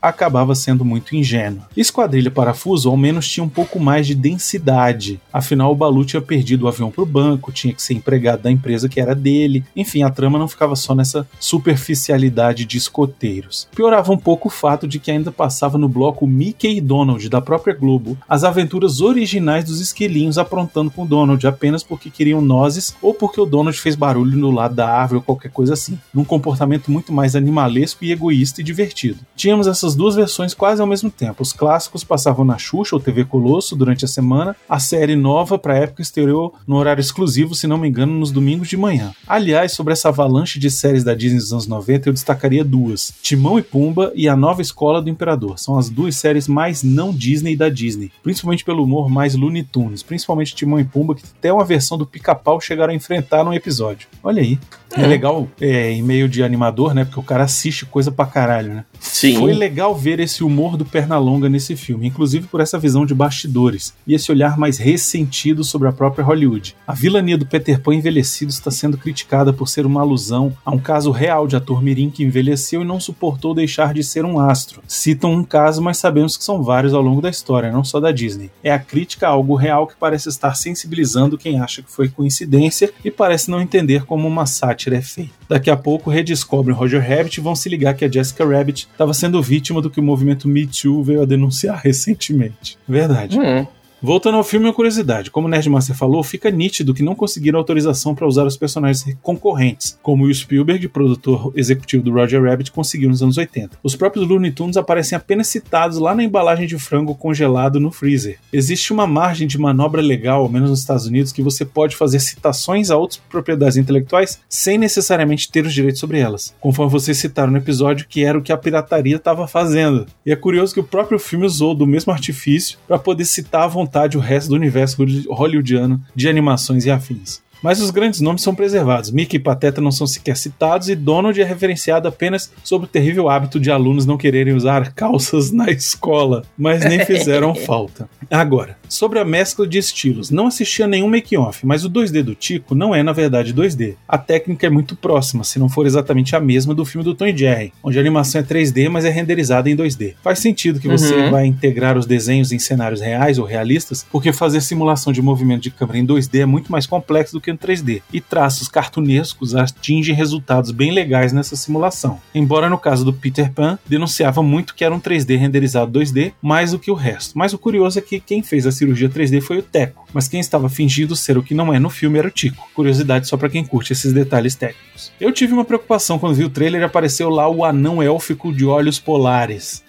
acabava 0.00 0.54
sendo 0.54 0.84
muito 0.84 1.16
ingênuo. 1.16 1.62
Esquadrilha 1.76 2.30
Parafuso 2.30 2.88
ao 2.88 2.96
menos 2.96 3.28
tinha 3.28 3.44
um 3.44 3.48
pouco 3.48 3.80
mais 3.80 4.06
de 4.06 4.14
densidade, 4.14 5.20
afinal 5.32 5.72
o 5.72 5.76
Balu 5.76 6.04
tinha 6.04 6.20
perdido 6.20 6.64
o 6.64 6.68
avião 6.68 6.90
pro 6.90 7.06
banco, 7.06 7.52
tinha 7.52 7.74
que 7.74 7.82
ser 7.82 7.94
empregado 7.94 8.42
da 8.42 8.50
empresa 8.50 8.88
que 8.88 9.00
era 9.00 9.14
dele, 9.14 9.64
enfim, 9.74 10.02
a 10.02 10.10
trama 10.10 10.38
não 10.38 10.48
ficava 10.48 10.76
só 10.76 10.94
nessa 10.94 11.26
superficialidade 11.40 12.64
de 12.64 12.78
escoteiros. 12.78 13.68
Piorava 13.74 14.12
um 14.12 14.18
pouco 14.18 14.48
o 14.48 14.50
fato 14.50 14.86
de 14.86 14.98
que 14.98 15.10
ainda 15.10 15.32
passava 15.32 15.78
no 15.78 15.88
bloco 15.88 16.26
Mickey 16.26 16.76
e 16.76 16.80
Donald 16.80 17.28
da 17.28 17.40
própria 17.40 17.74
Globo 17.74 18.16
as 18.28 18.44
aventuras 18.44 19.00
originais 19.00 19.64
dos 19.64 19.80
esquilinhos 19.80 20.38
aprontando 20.38 20.90
com 20.90 21.02
o 21.02 21.06
Donald 21.06 21.44
apenas 21.46 21.82
porque 21.82 22.10
queriam 22.10 22.40
nozes 22.40 22.94
ou 23.00 23.14
porque 23.14 23.40
o 23.40 23.46
Donald 23.46 23.78
fez 23.78 23.94
barulho 23.94 24.36
no 24.36 24.50
lado 24.50 24.74
da 24.74 24.88
árvore 24.88 25.18
ou 25.18 25.22
qualquer 25.22 25.50
coisa 25.50 25.74
assim, 25.74 25.98
num 26.12 26.24
comportamento 26.24 26.90
muito 26.90 27.12
mais 27.12 27.34
animalesco 27.62 28.04
e 28.04 28.12
egoísta 28.12 28.60
e 28.60 28.64
divertido. 28.64 29.20
Tínhamos 29.36 29.66
essas 29.66 29.94
duas 29.94 30.14
versões 30.14 30.54
quase 30.54 30.80
ao 30.80 30.86
mesmo 30.86 31.10
tempo. 31.10 31.42
Os 31.42 31.52
clássicos 31.52 32.04
passavam 32.04 32.44
na 32.44 32.58
Xuxa 32.58 32.96
ou 32.96 33.00
TV 33.00 33.24
Colosso 33.24 33.76
durante 33.76 34.04
a 34.04 34.08
semana, 34.08 34.56
a 34.68 34.78
série 34.78 35.16
nova 35.16 35.58
para 35.58 35.76
época 35.76 36.02
estreou 36.02 36.54
no 36.66 36.76
horário 36.76 37.00
exclusivo, 37.00 37.54
se 37.54 37.66
não 37.66 37.78
me 37.78 37.88
engano, 37.88 38.12
nos 38.12 38.30
domingos 38.30 38.68
de 38.68 38.76
manhã. 38.76 39.12
Aliás, 39.26 39.72
sobre 39.72 39.92
essa 39.92 40.08
avalanche 40.08 40.58
de 40.58 40.70
séries 40.70 41.04
da 41.04 41.14
Disney 41.14 41.38
dos 41.38 41.52
anos 41.52 41.66
90, 41.66 42.08
eu 42.08 42.12
destacaria 42.12 42.64
duas: 42.64 43.12
Timão 43.22 43.58
e 43.58 43.62
Pumba 43.62 44.12
e 44.14 44.28
A 44.28 44.36
Nova 44.36 44.62
Escola 44.62 45.00
do 45.00 45.10
Imperador. 45.10 45.58
São 45.58 45.78
as 45.78 45.88
duas 45.88 46.16
séries 46.16 46.48
mais 46.48 46.82
não 46.82 47.12
Disney 47.12 47.56
da 47.56 47.68
Disney, 47.68 48.10
principalmente 48.22 48.64
pelo 48.64 48.84
humor 48.84 49.08
mais 49.08 49.34
Looney 49.34 49.62
Tunes, 49.62 50.02
principalmente 50.02 50.54
Timão 50.54 50.80
e 50.80 50.84
Pumba, 50.84 51.14
que 51.14 51.22
até 51.38 51.52
uma 51.52 51.64
versão 51.64 51.96
do 51.96 52.06
Pica-Pau 52.06 52.60
chegaram 52.60 52.92
a 52.92 52.96
enfrentar 52.96 53.44
num 53.44 53.54
episódio. 53.54 54.08
Olha 54.22 54.42
aí. 54.42 54.58
É, 54.96 55.06
legal, 55.06 55.48
é, 55.60 55.90
em 55.90 56.02
meio 56.02 56.28
de 56.28 56.42
animador, 56.42 56.94
né? 56.94 57.04
Porque 57.04 57.20
o 57.20 57.22
cara 57.22 57.44
assiste 57.44 57.86
coisa 57.86 58.10
pra 58.10 58.26
caralho, 58.26 58.74
né? 58.74 58.84
Sim. 59.02 59.36
Foi 59.38 59.52
legal 59.52 59.94
ver 59.94 60.20
esse 60.20 60.44
humor 60.44 60.76
do 60.76 60.84
Pernalonga 60.84 61.48
nesse 61.48 61.76
filme, 61.76 62.06
inclusive 62.06 62.46
por 62.46 62.60
essa 62.60 62.78
visão 62.78 63.04
de 63.04 63.14
bastidores 63.14 63.92
e 64.06 64.14
esse 64.14 64.30
olhar 64.30 64.56
mais 64.56 64.78
ressentido 64.78 65.64
sobre 65.64 65.88
a 65.88 65.92
própria 65.92 66.24
Hollywood. 66.24 66.76
A 66.86 66.94
vilania 66.94 67.36
do 67.36 67.44
Peter 67.44 67.80
Pan 67.80 67.94
envelhecido 67.94 68.50
está 68.50 68.70
sendo 68.70 68.96
criticada 68.96 69.52
por 69.52 69.68
ser 69.68 69.84
uma 69.84 70.00
alusão 70.00 70.56
a 70.64 70.70
um 70.70 70.78
caso 70.78 71.10
real 71.10 71.46
de 71.46 71.56
ator 71.56 71.82
mirim 71.82 72.10
que 72.10 72.22
envelheceu 72.24 72.82
e 72.82 72.86
não 72.86 73.00
suportou 73.00 73.54
deixar 73.54 73.92
de 73.92 74.04
ser 74.04 74.24
um 74.24 74.38
astro. 74.38 74.82
Citam 74.86 75.32
um 75.32 75.44
caso, 75.44 75.82
mas 75.82 75.98
sabemos 75.98 76.36
que 76.36 76.44
são 76.44 76.62
vários 76.62 76.94
ao 76.94 77.02
longo 77.02 77.20
da 77.20 77.30
história, 77.30 77.72
não 77.72 77.84
só 77.84 77.98
da 77.98 78.12
Disney. 78.12 78.50
É 78.62 78.70
a 78.72 78.78
crítica 78.78 79.26
a 79.26 79.30
algo 79.30 79.56
real 79.56 79.86
que 79.86 79.96
parece 79.98 80.28
estar 80.28 80.54
sensibilizando 80.54 81.36
quem 81.36 81.58
acha 81.60 81.82
que 81.82 81.90
foi 81.90 82.08
coincidência 82.08 82.92
e 83.04 83.10
parece 83.10 83.50
não 83.50 83.60
entender 83.60 84.04
como 84.04 84.28
uma 84.28 84.46
sátira 84.46 84.96
é 84.96 85.02
feita. 85.02 85.32
Daqui 85.48 85.70
a 85.70 85.76
pouco 85.76 86.10
redescobrem 86.10 86.74
Roger 86.74 87.02
Rabbit 87.02 87.38
e 87.38 87.42
vão 87.42 87.54
se 87.54 87.68
ligar 87.68 87.94
que 87.94 88.04
a 88.04 88.10
Jessica 88.10 88.44
Rabbit 88.44 88.88
estava 88.92 89.12
sendo 89.12 89.42
vítima 89.42 89.82
do 89.82 89.90
que 89.90 90.00
o 90.00 90.02
movimento 90.02 90.48
Me 90.48 90.66
Too 90.66 91.02
veio 91.02 91.22
a 91.22 91.26
denunciar 91.26 91.80
recentemente. 91.82 92.78
Verdade. 92.86 93.38
Hum. 93.38 93.66
Voltando 94.04 94.36
ao 94.36 94.42
filme, 94.42 94.66
uma 94.66 94.74
curiosidade. 94.74 95.30
Como 95.30 95.46
o 95.46 95.50
Nerdmaster 95.50 95.94
falou, 95.94 96.24
fica 96.24 96.50
nítido 96.50 96.92
que 96.92 97.04
não 97.04 97.14
conseguiram 97.14 97.60
autorização 97.60 98.16
para 98.16 98.26
usar 98.26 98.44
os 98.44 98.56
personagens 98.56 99.16
concorrentes, 99.22 99.96
como 100.02 100.24
o 100.24 100.34
Spielberg, 100.34 100.88
produtor 100.88 101.52
executivo 101.54 102.02
do 102.02 102.12
Roger 102.12 102.42
Rabbit, 102.42 102.72
conseguiu 102.72 103.08
nos 103.08 103.22
anos 103.22 103.38
80. 103.38 103.78
Os 103.80 103.94
próprios 103.94 104.26
Looney 104.26 104.50
Tunes 104.50 104.76
aparecem 104.76 105.14
apenas 105.14 105.46
citados 105.46 105.98
lá 105.98 106.16
na 106.16 106.24
embalagem 106.24 106.66
de 106.66 106.76
frango 106.80 107.14
congelado 107.14 107.78
no 107.78 107.92
freezer. 107.92 108.40
Existe 108.52 108.92
uma 108.92 109.06
margem 109.06 109.46
de 109.46 109.56
manobra 109.56 110.02
legal, 110.02 110.42
ao 110.42 110.48
menos 110.48 110.70
nos 110.70 110.80
Estados 110.80 111.06
Unidos, 111.06 111.30
que 111.30 111.40
você 111.40 111.64
pode 111.64 111.94
fazer 111.94 112.18
citações 112.18 112.90
a 112.90 112.96
outras 112.96 113.22
propriedades 113.30 113.76
intelectuais 113.76 114.40
sem 114.48 114.78
necessariamente 114.78 115.48
ter 115.48 115.64
os 115.64 115.72
direitos 115.72 116.00
sobre 116.00 116.18
elas, 116.18 116.52
conforme 116.60 116.90
vocês 116.90 117.18
citaram 117.18 117.52
no 117.52 117.58
episódio 117.58 118.08
que 118.08 118.24
era 118.24 118.36
o 118.36 118.42
que 118.42 118.50
a 118.50 118.58
pirataria 118.58 119.14
estava 119.14 119.46
fazendo. 119.46 120.06
E 120.26 120.32
é 120.32 120.36
curioso 120.36 120.74
que 120.74 120.80
o 120.80 120.84
próprio 120.84 121.20
filme 121.20 121.46
usou 121.46 121.72
do 121.72 121.86
mesmo 121.86 122.12
artifício 122.12 122.80
para 122.88 122.98
poder 122.98 123.26
citar 123.26 123.62
à 123.62 123.68
vontade 123.68 123.91
o 124.16 124.20
resto 124.20 124.48
do 124.48 124.56
universo 124.56 124.96
hollywoodiano 125.30 126.02
de 126.14 126.28
animações 126.28 126.86
e 126.86 126.90
afins. 126.90 127.42
Mas 127.62 127.80
os 127.80 127.90
grandes 127.90 128.20
nomes 128.20 128.42
são 128.42 128.54
preservados. 128.54 129.10
Mickey 129.10 129.36
e 129.36 129.40
Pateta 129.40 129.80
não 129.80 129.92
são 129.92 130.06
sequer 130.06 130.36
citados 130.36 130.88
e 130.88 130.94
Donald 130.96 131.40
é 131.40 131.44
referenciado 131.44 132.08
apenas 132.08 132.50
sobre 132.64 132.86
o 132.86 132.90
terrível 132.90 133.28
hábito 133.28 133.60
de 133.60 133.70
alunos 133.70 134.04
não 134.06 134.16
quererem 134.16 134.54
usar 134.54 134.92
calças 134.92 135.50
na 135.52 135.70
escola, 135.70 136.42
mas 136.58 136.84
nem 136.84 137.02
fizeram 137.06 137.54
falta. 137.54 138.08
Agora, 138.30 138.76
sobre 138.88 139.18
a 139.18 139.24
mescla 139.24 139.66
de 139.66 139.78
estilos, 139.78 140.30
não 140.30 140.46
assisti 140.46 140.82
a 140.82 140.88
nenhum 140.88 141.08
make-off, 141.08 141.64
mas 141.66 141.84
o 141.84 141.90
2D 141.90 142.22
do 142.22 142.34
Tico 142.34 142.74
não 142.74 142.94
é 142.94 143.02
na 143.02 143.12
verdade 143.12 143.54
2D. 143.54 143.94
A 144.08 144.18
técnica 144.18 144.66
é 144.66 144.70
muito 144.70 144.96
próxima, 144.96 145.44
se 145.44 145.58
não 145.58 145.68
for 145.68 145.86
exatamente 145.86 146.34
a 146.34 146.40
mesma 146.40 146.74
do 146.74 146.84
filme 146.84 147.04
do 147.04 147.14
Tom 147.14 147.34
Jerry, 147.36 147.72
onde 147.82 147.96
a 147.98 148.00
animação 148.00 148.40
é 148.40 148.44
3D, 148.44 148.88
mas 148.88 149.04
é 149.04 149.10
renderizada 149.10 149.70
em 149.70 149.76
2D. 149.76 150.14
Faz 150.22 150.38
sentido 150.38 150.80
que 150.80 150.88
você 150.88 151.12
Uhum. 151.14 151.30
vai 151.30 151.46
integrar 151.46 151.96
os 151.98 152.06
desenhos 152.06 152.52
em 152.52 152.58
cenários 152.58 153.00
reais 153.00 153.38
ou 153.38 153.44
realistas, 153.44 154.04
porque 154.10 154.32
fazer 154.32 154.60
simulação 154.62 155.12
de 155.12 155.20
movimento 155.20 155.62
de 155.62 155.70
câmera 155.70 155.98
em 155.98 156.06
2D 156.06 156.40
é 156.40 156.46
muito 156.46 156.72
mais 156.72 156.86
complexo 156.86 157.34
do 157.34 157.40
que 157.40 157.51
no 157.52 157.58
3D, 157.58 158.02
e 158.12 158.20
traços 158.20 158.68
cartunescos 158.68 159.54
atingem 159.54 160.14
resultados 160.14 160.70
bem 160.70 160.90
legais 160.90 161.32
nessa 161.32 161.56
simulação. 161.56 162.20
Embora 162.34 162.68
no 162.68 162.78
caso 162.78 163.04
do 163.04 163.12
Peter 163.12 163.52
Pan, 163.52 163.78
denunciava 163.86 164.42
muito 164.42 164.74
que 164.74 164.84
era 164.84 164.94
um 164.94 165.00
3D 165.00 165.38
renderizado 165.38 165.98
2D 165.98 166.32
mais 166.40 166.72
do 166.72 166.78
que 166.78 166.90
o 166.90 166.94
resto. 166.94 167.36
Mas 167.36 167.52
o 167.52 167.58
curioso 167.58 167.98
é 167.98 168.02
que 168.02 168.20
quem 168.20 168.42
fez 168.42 168.66
a 168.66 168.72
cirurgia 168.72 169.08
3D 169.08 169.40
foi 169.40 169.58
o 169.58 169.62
Teco, 169.62 170.06
mas 170.12 170.28
quem 170.28 170.40
estava 170.40 170.68
fingindo 170.68 171.14
ser 171.14 171.38
o 171.38 171.42
que 171.42 171.54
não 171.54 171.72
é 171.72 171.78
no 171.78 171.90
filme 171.90 172.18
era 172.18 172.28
o 172.28 172.30
Tico. 172.30 172.68
Curiosidade 172.74 173.28
só 173.28 173.36
pra 173.36 173.48
quem 173.48 173.64
curte 173.64 173.92
esses 173.92 174.12
detalhes 174.12 174.54
técnicos. 174.54 175.12
Eu 175.20 175.32
tive 175.32 175.52
uma 175.52 175.64
preocupação 175.64 176.18
quando 176.18 176.34
vi 176.34 176.44
o 176.44 176.50
trailer 176.50 176.80
e 176.80 176.84
apareceu 176.84 177.28
lá 177.28 177.48
o 177.48 177.64
anão 177.64 178.02
élfico 178.02 178.52
de 178.52 178.64
olhos 178.64 178.98
polares 178.98 179.82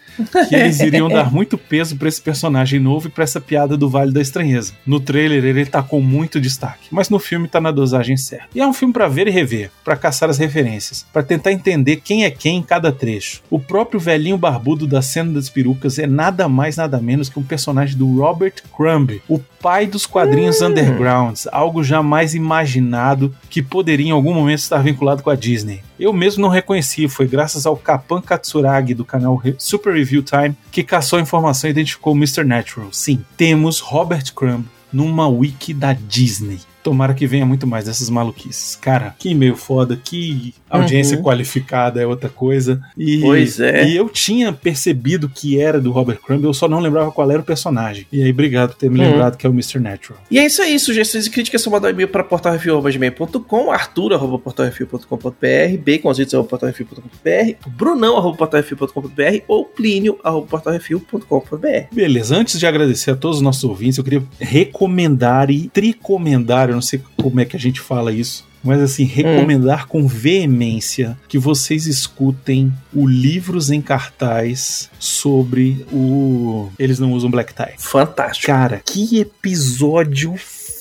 que 0.47 0.55
eles 0.55 0.79
iriam 0.79 1.09
dar 1.09 1.31
muito 1.31 1.57
peso 1.57 1.95
pra 1.95 2.07
esse 2.07 2.21
personagem 2.21 2.79
novo 2.79 3.07
e 3.07 3.11
pra 3.11 3.23
essa 3.23 3.41
piada 3.41 3.77
do 3.77 3.89
Vale 3.89 4.11
da 4.11 4.21
Estranheza. 4.21 4.73
No 4.85 4.99
trailer 4.99 5.43
ele 5.43 5.65
tá 5.65 5.81
com 5.81 6.01
muito 6.01 6.39
destaque, 6.39 6.87
mas 6.91 7.09
no 7.09 7.19
filme 7.19 7.47
tá 7.47 7.59
na 7.59 7.71
dosagem 7.71 8.17
certa. 8.17 8.47
E 8.53 8.61
é 8.61 8.67
um 8.67 8.73
filme 8.73 8.93
pra 8.93 9.07
ver 9.07 9.27
e 9.27 9.31
rever, 9.31 9.71
pra 9.83 9.95
caçar 9.95 10.29
as 10.29 10.37
referências, 10.37 11.05
pra 11.11 11.23
tentar 11.23 11.51
entender 11.51 11.97
quem 11.97 12.25
é 12.25 12.31
quem 12.31 12.57
em 12.57 12.63
cada 12.63 12.91
trecho. 12.91 13.41
O 13.49 13.59
próprio 13.59 13.99
velhinho 13.99 14.37
barbudo 14.37 14.87
da 14.87 15.01
cena 15.01 15.33
das 15.33 15.49
perucas 15.49 15.99
é 15.99 16.07
nada 16.07 16.47
mais 16.47 16.77
nada 16.77 16.99
menos 16.99 17.29
que 17.29 17.39
um 17.39 17.43
personagem 17.43 17.97
do 17.97 18.19
Robert 18.19 18.55
Crumb, 18.75 19.21
o 19.27 19.39
pai 19.39 19.87
dos 19.87 20.05
quadrinhos 20.05 20.61
undergrounds, 20.61 21.47
algo 21.51 21.83
jamais 21.83 22.35
imaginado 22.35 23.33
que 23.49 23.61
poderia 23.61 24.07
em 24.07 24.11
algum 24.11 24.33
momento 24.33 24.59
estar 24.59 24.79
vinculado 24.79 25.23
com 25.23 25.29
a 25.29 25.35
Disney. 25.35 25.81
Eu 26.03 26.11
mesmo 26.11 26.41
não 26.41 26.49
reconheci, 26.49 27.07
foi 27.07 27.25
graças 27.25 27.65
ao 27.65 27.77
Kapan 27.77 28.19
Katsuragi 28.19 28.93
do 28.93 29.05
canal 29.05 29.41
Super 29.57 29.93
Review 29.93 30.21
Time 30.21 30.53
que 30.69 30.83
caçou 30.83 31.17
a 31.17 31.21
informação 31.21 31.69
e 31.69 31.71
identificou 31.71 32.11
o 32.11 32.17
Mr. 32.17 32.43
Natural. 32.43 32.89
Sim, 32.91 33.23
temos 33.37 33.79
Robert 33.79 34.33
Crumb 34.35 34.65
numa 34.91 35.29
wiki 35.29 35.73
da 35.73 35.93
Disney. 35.93 36.59
Tomara 36.83 37.13
que 37.13 37.25
venha 37.25 37.45
muito 37.45 37.65
mais 37.65 37.85
dessas 37.85 38.09
maluquices. 38.09 38.75
Cara, 38.75 39.15
que 39.17 39.29
e-mail 39.29 39.55
foda, 39.55 39.97
que 40.03 40.53
audiência 40.69 41.15
Uhum. 41.17 41.23
qualificada 41.23 42.01
é 42.01 42.05
outra 42.05 42.29
coisa. 42.29 42.81
E, 42.97 43.19
Pois 43.21 43.59
é. 43.59 43.87
E 43.87 43.95
eu 43.95 44.09
tinha 44.09 44.51
percebido 44.51 45.29
que 45.29 45.59
era 45.59 45.79
do 45.79 45.91
Robert 45.91 46.19
Crumb, 46.21 46.43
eu 46.43 46.53
só 46.53 46.67
não 46.67 46.79
lembrava 46.79 47.11
qual 47.11 47.31
era 47.31 47.39
o 47.41 47.45
personagem. 47.45 48.05
E 48.11 48.21
aí, 48.21 48.31
obrigado 48.31 48.71
por 48.71 48.77
ter 48.77 48.89
me 48.91 48.99
Uhum. 48.99 49.11
lembrado 49.11 49.37
que 49.37 49.47
é 49.47 49.49
o 49.49 49.53
Mr. 49.53 49.79
Natural. 49.79 50.19
E 50.29 50.37
é 50.39 50.45
isso 50.45 50.61
aí, 50.61 50.77
sugestões 50.77 51.25
e 51.25 51.29
críticas 51.29 51.61
são 51.61 51.71
mandar 51.71 51.87
um 51.87 51.91
e-mail 51.91 52.09
para 52.09 52.23
portalrefil.com, 52.23 53.71
arthur.portalrefil.com.br, 53.71 55.77
baconzitos.portalrefil.com.br, 55.85 57.67
brunão.portalrefil.com.br 57.67 59.43
ou 59.47 59.63
plínio.portalrefil.com.br. 59.65 61.87
Beleza, 61.93 62.35
antes 62.35 62.59
de 62.59 62.65
agradecer 62.67 63.11
a 63.11 63.15
todos 63.15 63.37
os 63.37 63.43
nossos 63.43 63.63
ouvintes, 63.63 63.97
eu 63.97 64.03
queria 64.03 64.21
recomendar 64.39 65.49
e 65.49 65.69
tricomendar, 65.69 66.69
eu 66.73 66.77
não 66.77 66.81
sei 66.81 67.01
como 67.17 67.39
é 67.39 67.45
que 67.45 67.55
a 67.55 67.59
gente 67.59 67.79
fala 67.79 68.11
isso, 68.11 68.45
mas 68.63 68.81
assim, 68.81 69.03
recomendar 69.03 69.87
com 69.87 70.07
veemência 70.07 71.17
que 71.27 71.37
vocês 71.37 71.85
escutem 71.85 72.71
o 72.93 73.05
Livros 73.05 73.69
em 73.69 73.81
Cartaz 73.81 74.89
sobre 74.97 75.85
o. 75.91 76.69
Eles 76.79 76.97
não 76.97 77.11
usam 77.11 77.29
black 77.29 77.53
tie. 77.53 77.75
Fantástico. 77.77 78.47
Cara, 78.47 78.81
que 78.85 79.19
episódio 79.19 80.35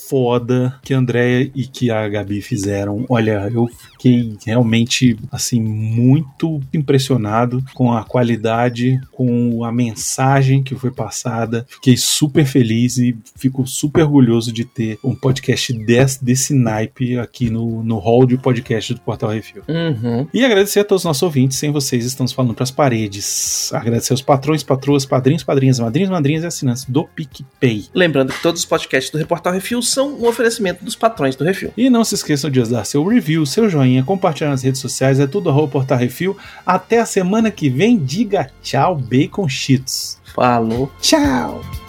foda 0.09 0.79
que 0.83 0.93
a 0.93 0.97
Andrea 0.97 1.49
e 1.55 1.65
que 1.65 1.89
a 1.89 2.07
Gabi 2.07 2.41
fizeram. 2.41 3.05
Olha, 3.09 3.49
eu 3.53 3.69
fiquei 4.03 4.37
realmente 4.45 5.17
assim 5.31 5.61
muito 5.61 6.59
impressionado 6.73 7.63
com 7.73 7.93
a 7.93 8.03
qualidade, 8.03 8.99
com 9.13 9.63
a 9.63 9.71
mensagem 9.71 10.61
que 10.61 10.75
foi 10.75 10.91
passada. 10.91 11.65
Fiquei 11.69 11.95
super 11.95 12.45
feliz 12.45 12.97
e 12.97 13.15
fico 13.37 13.65
super 13.65 14.03
orgulhoso 14.03 14.51
de 14.51 14.65
ter 14.65 14.99
um 15.03 15.15
podcast 15.15 15.71
desse, 15.71 16.23
desse 16.23 16.53
naipe 16.53 17.17
aqui 17.17 17.49
no, 17.49 17.81
no 17.81 17.97
hall 17.97 18.25
de 18.25 18.37
podcast 18.37 18.93
do 18.93 18.99
Portal 18.99 19.29
Refil. 19.29 19.63
Uhum. 19.69 20.27
E 20.33 20.43
agradecer 20.43 20.81
a 20.81 20.83
todos 20.83 21.01
os 21.01 21.05
nossos 21.05 21.23
ouvintes. 21.23 21.57
Sem 21.57 21.71
vocês, 21.71 22.05
estamos 22.05 22.33
falando 22.33 22.53
para 22.53 22.63
as 22.63 22.71
paredes. 22.71 23.71
Agradecer 23.73 24.11
aos 24.11 24.21
patrões, 24.21 24.63
patroas, 24.63 25.05
padrinhos, 25.05 25.43
padrinhas, 25.43 25.79
madrinhas, 25.79 26.09
madrinhas 26.09 26.43
e 26.43 26.47
assinantes 26.47 26.85
do 26.85 27.05
PicPay. 27.05 27.85
Lembrando 27.93 28.33
que 28.33 28.41
todos 28.41 28.61
os 28.61 28.65
podcasts 28.65 29.11
do 29.11 29.17
Reportal 29.17 29.53
Refil 29.53 29.81
são 29.81 30.13
um 30.15 30.27
oferecimento 30.27 30.83
dos 30.83 30.95
patrões 30.95 31.35
do 31.35 31.45
Refil. 31.45 31.71
E 31.77 31.89
não 31.89 32.03
se 32.03 32.15
esqueçam 32.15 32.49
de 32.49 32.63
dar 32.63 32.83
seu 32.83 33.05
review, 33.05 33.45
seu 33.45 33.69
joinha, 33.93 34.03
compartilhar 34.03 34.49
nas 34.49 34.63
redes 34.63 34.81
sociais, 34.81 35.19
é 35.19 35.27
tudo 35.27 35.49
arroba 35.49 35.67
Portal 35.71 35.97
Refil. 35.97 36.35
Até 36.65 36.99
a 36.99 37.05
semana 37.05 37.51
que 37.51 37.69
vem, 37.69 37.97
diga 37.97 38.49
tchau, 38.61 38.95
Bacon 38.95 39.47
Cheats. 39.47 40.19
Falou. 40.33 40.91
Tchau! 40.99 41.82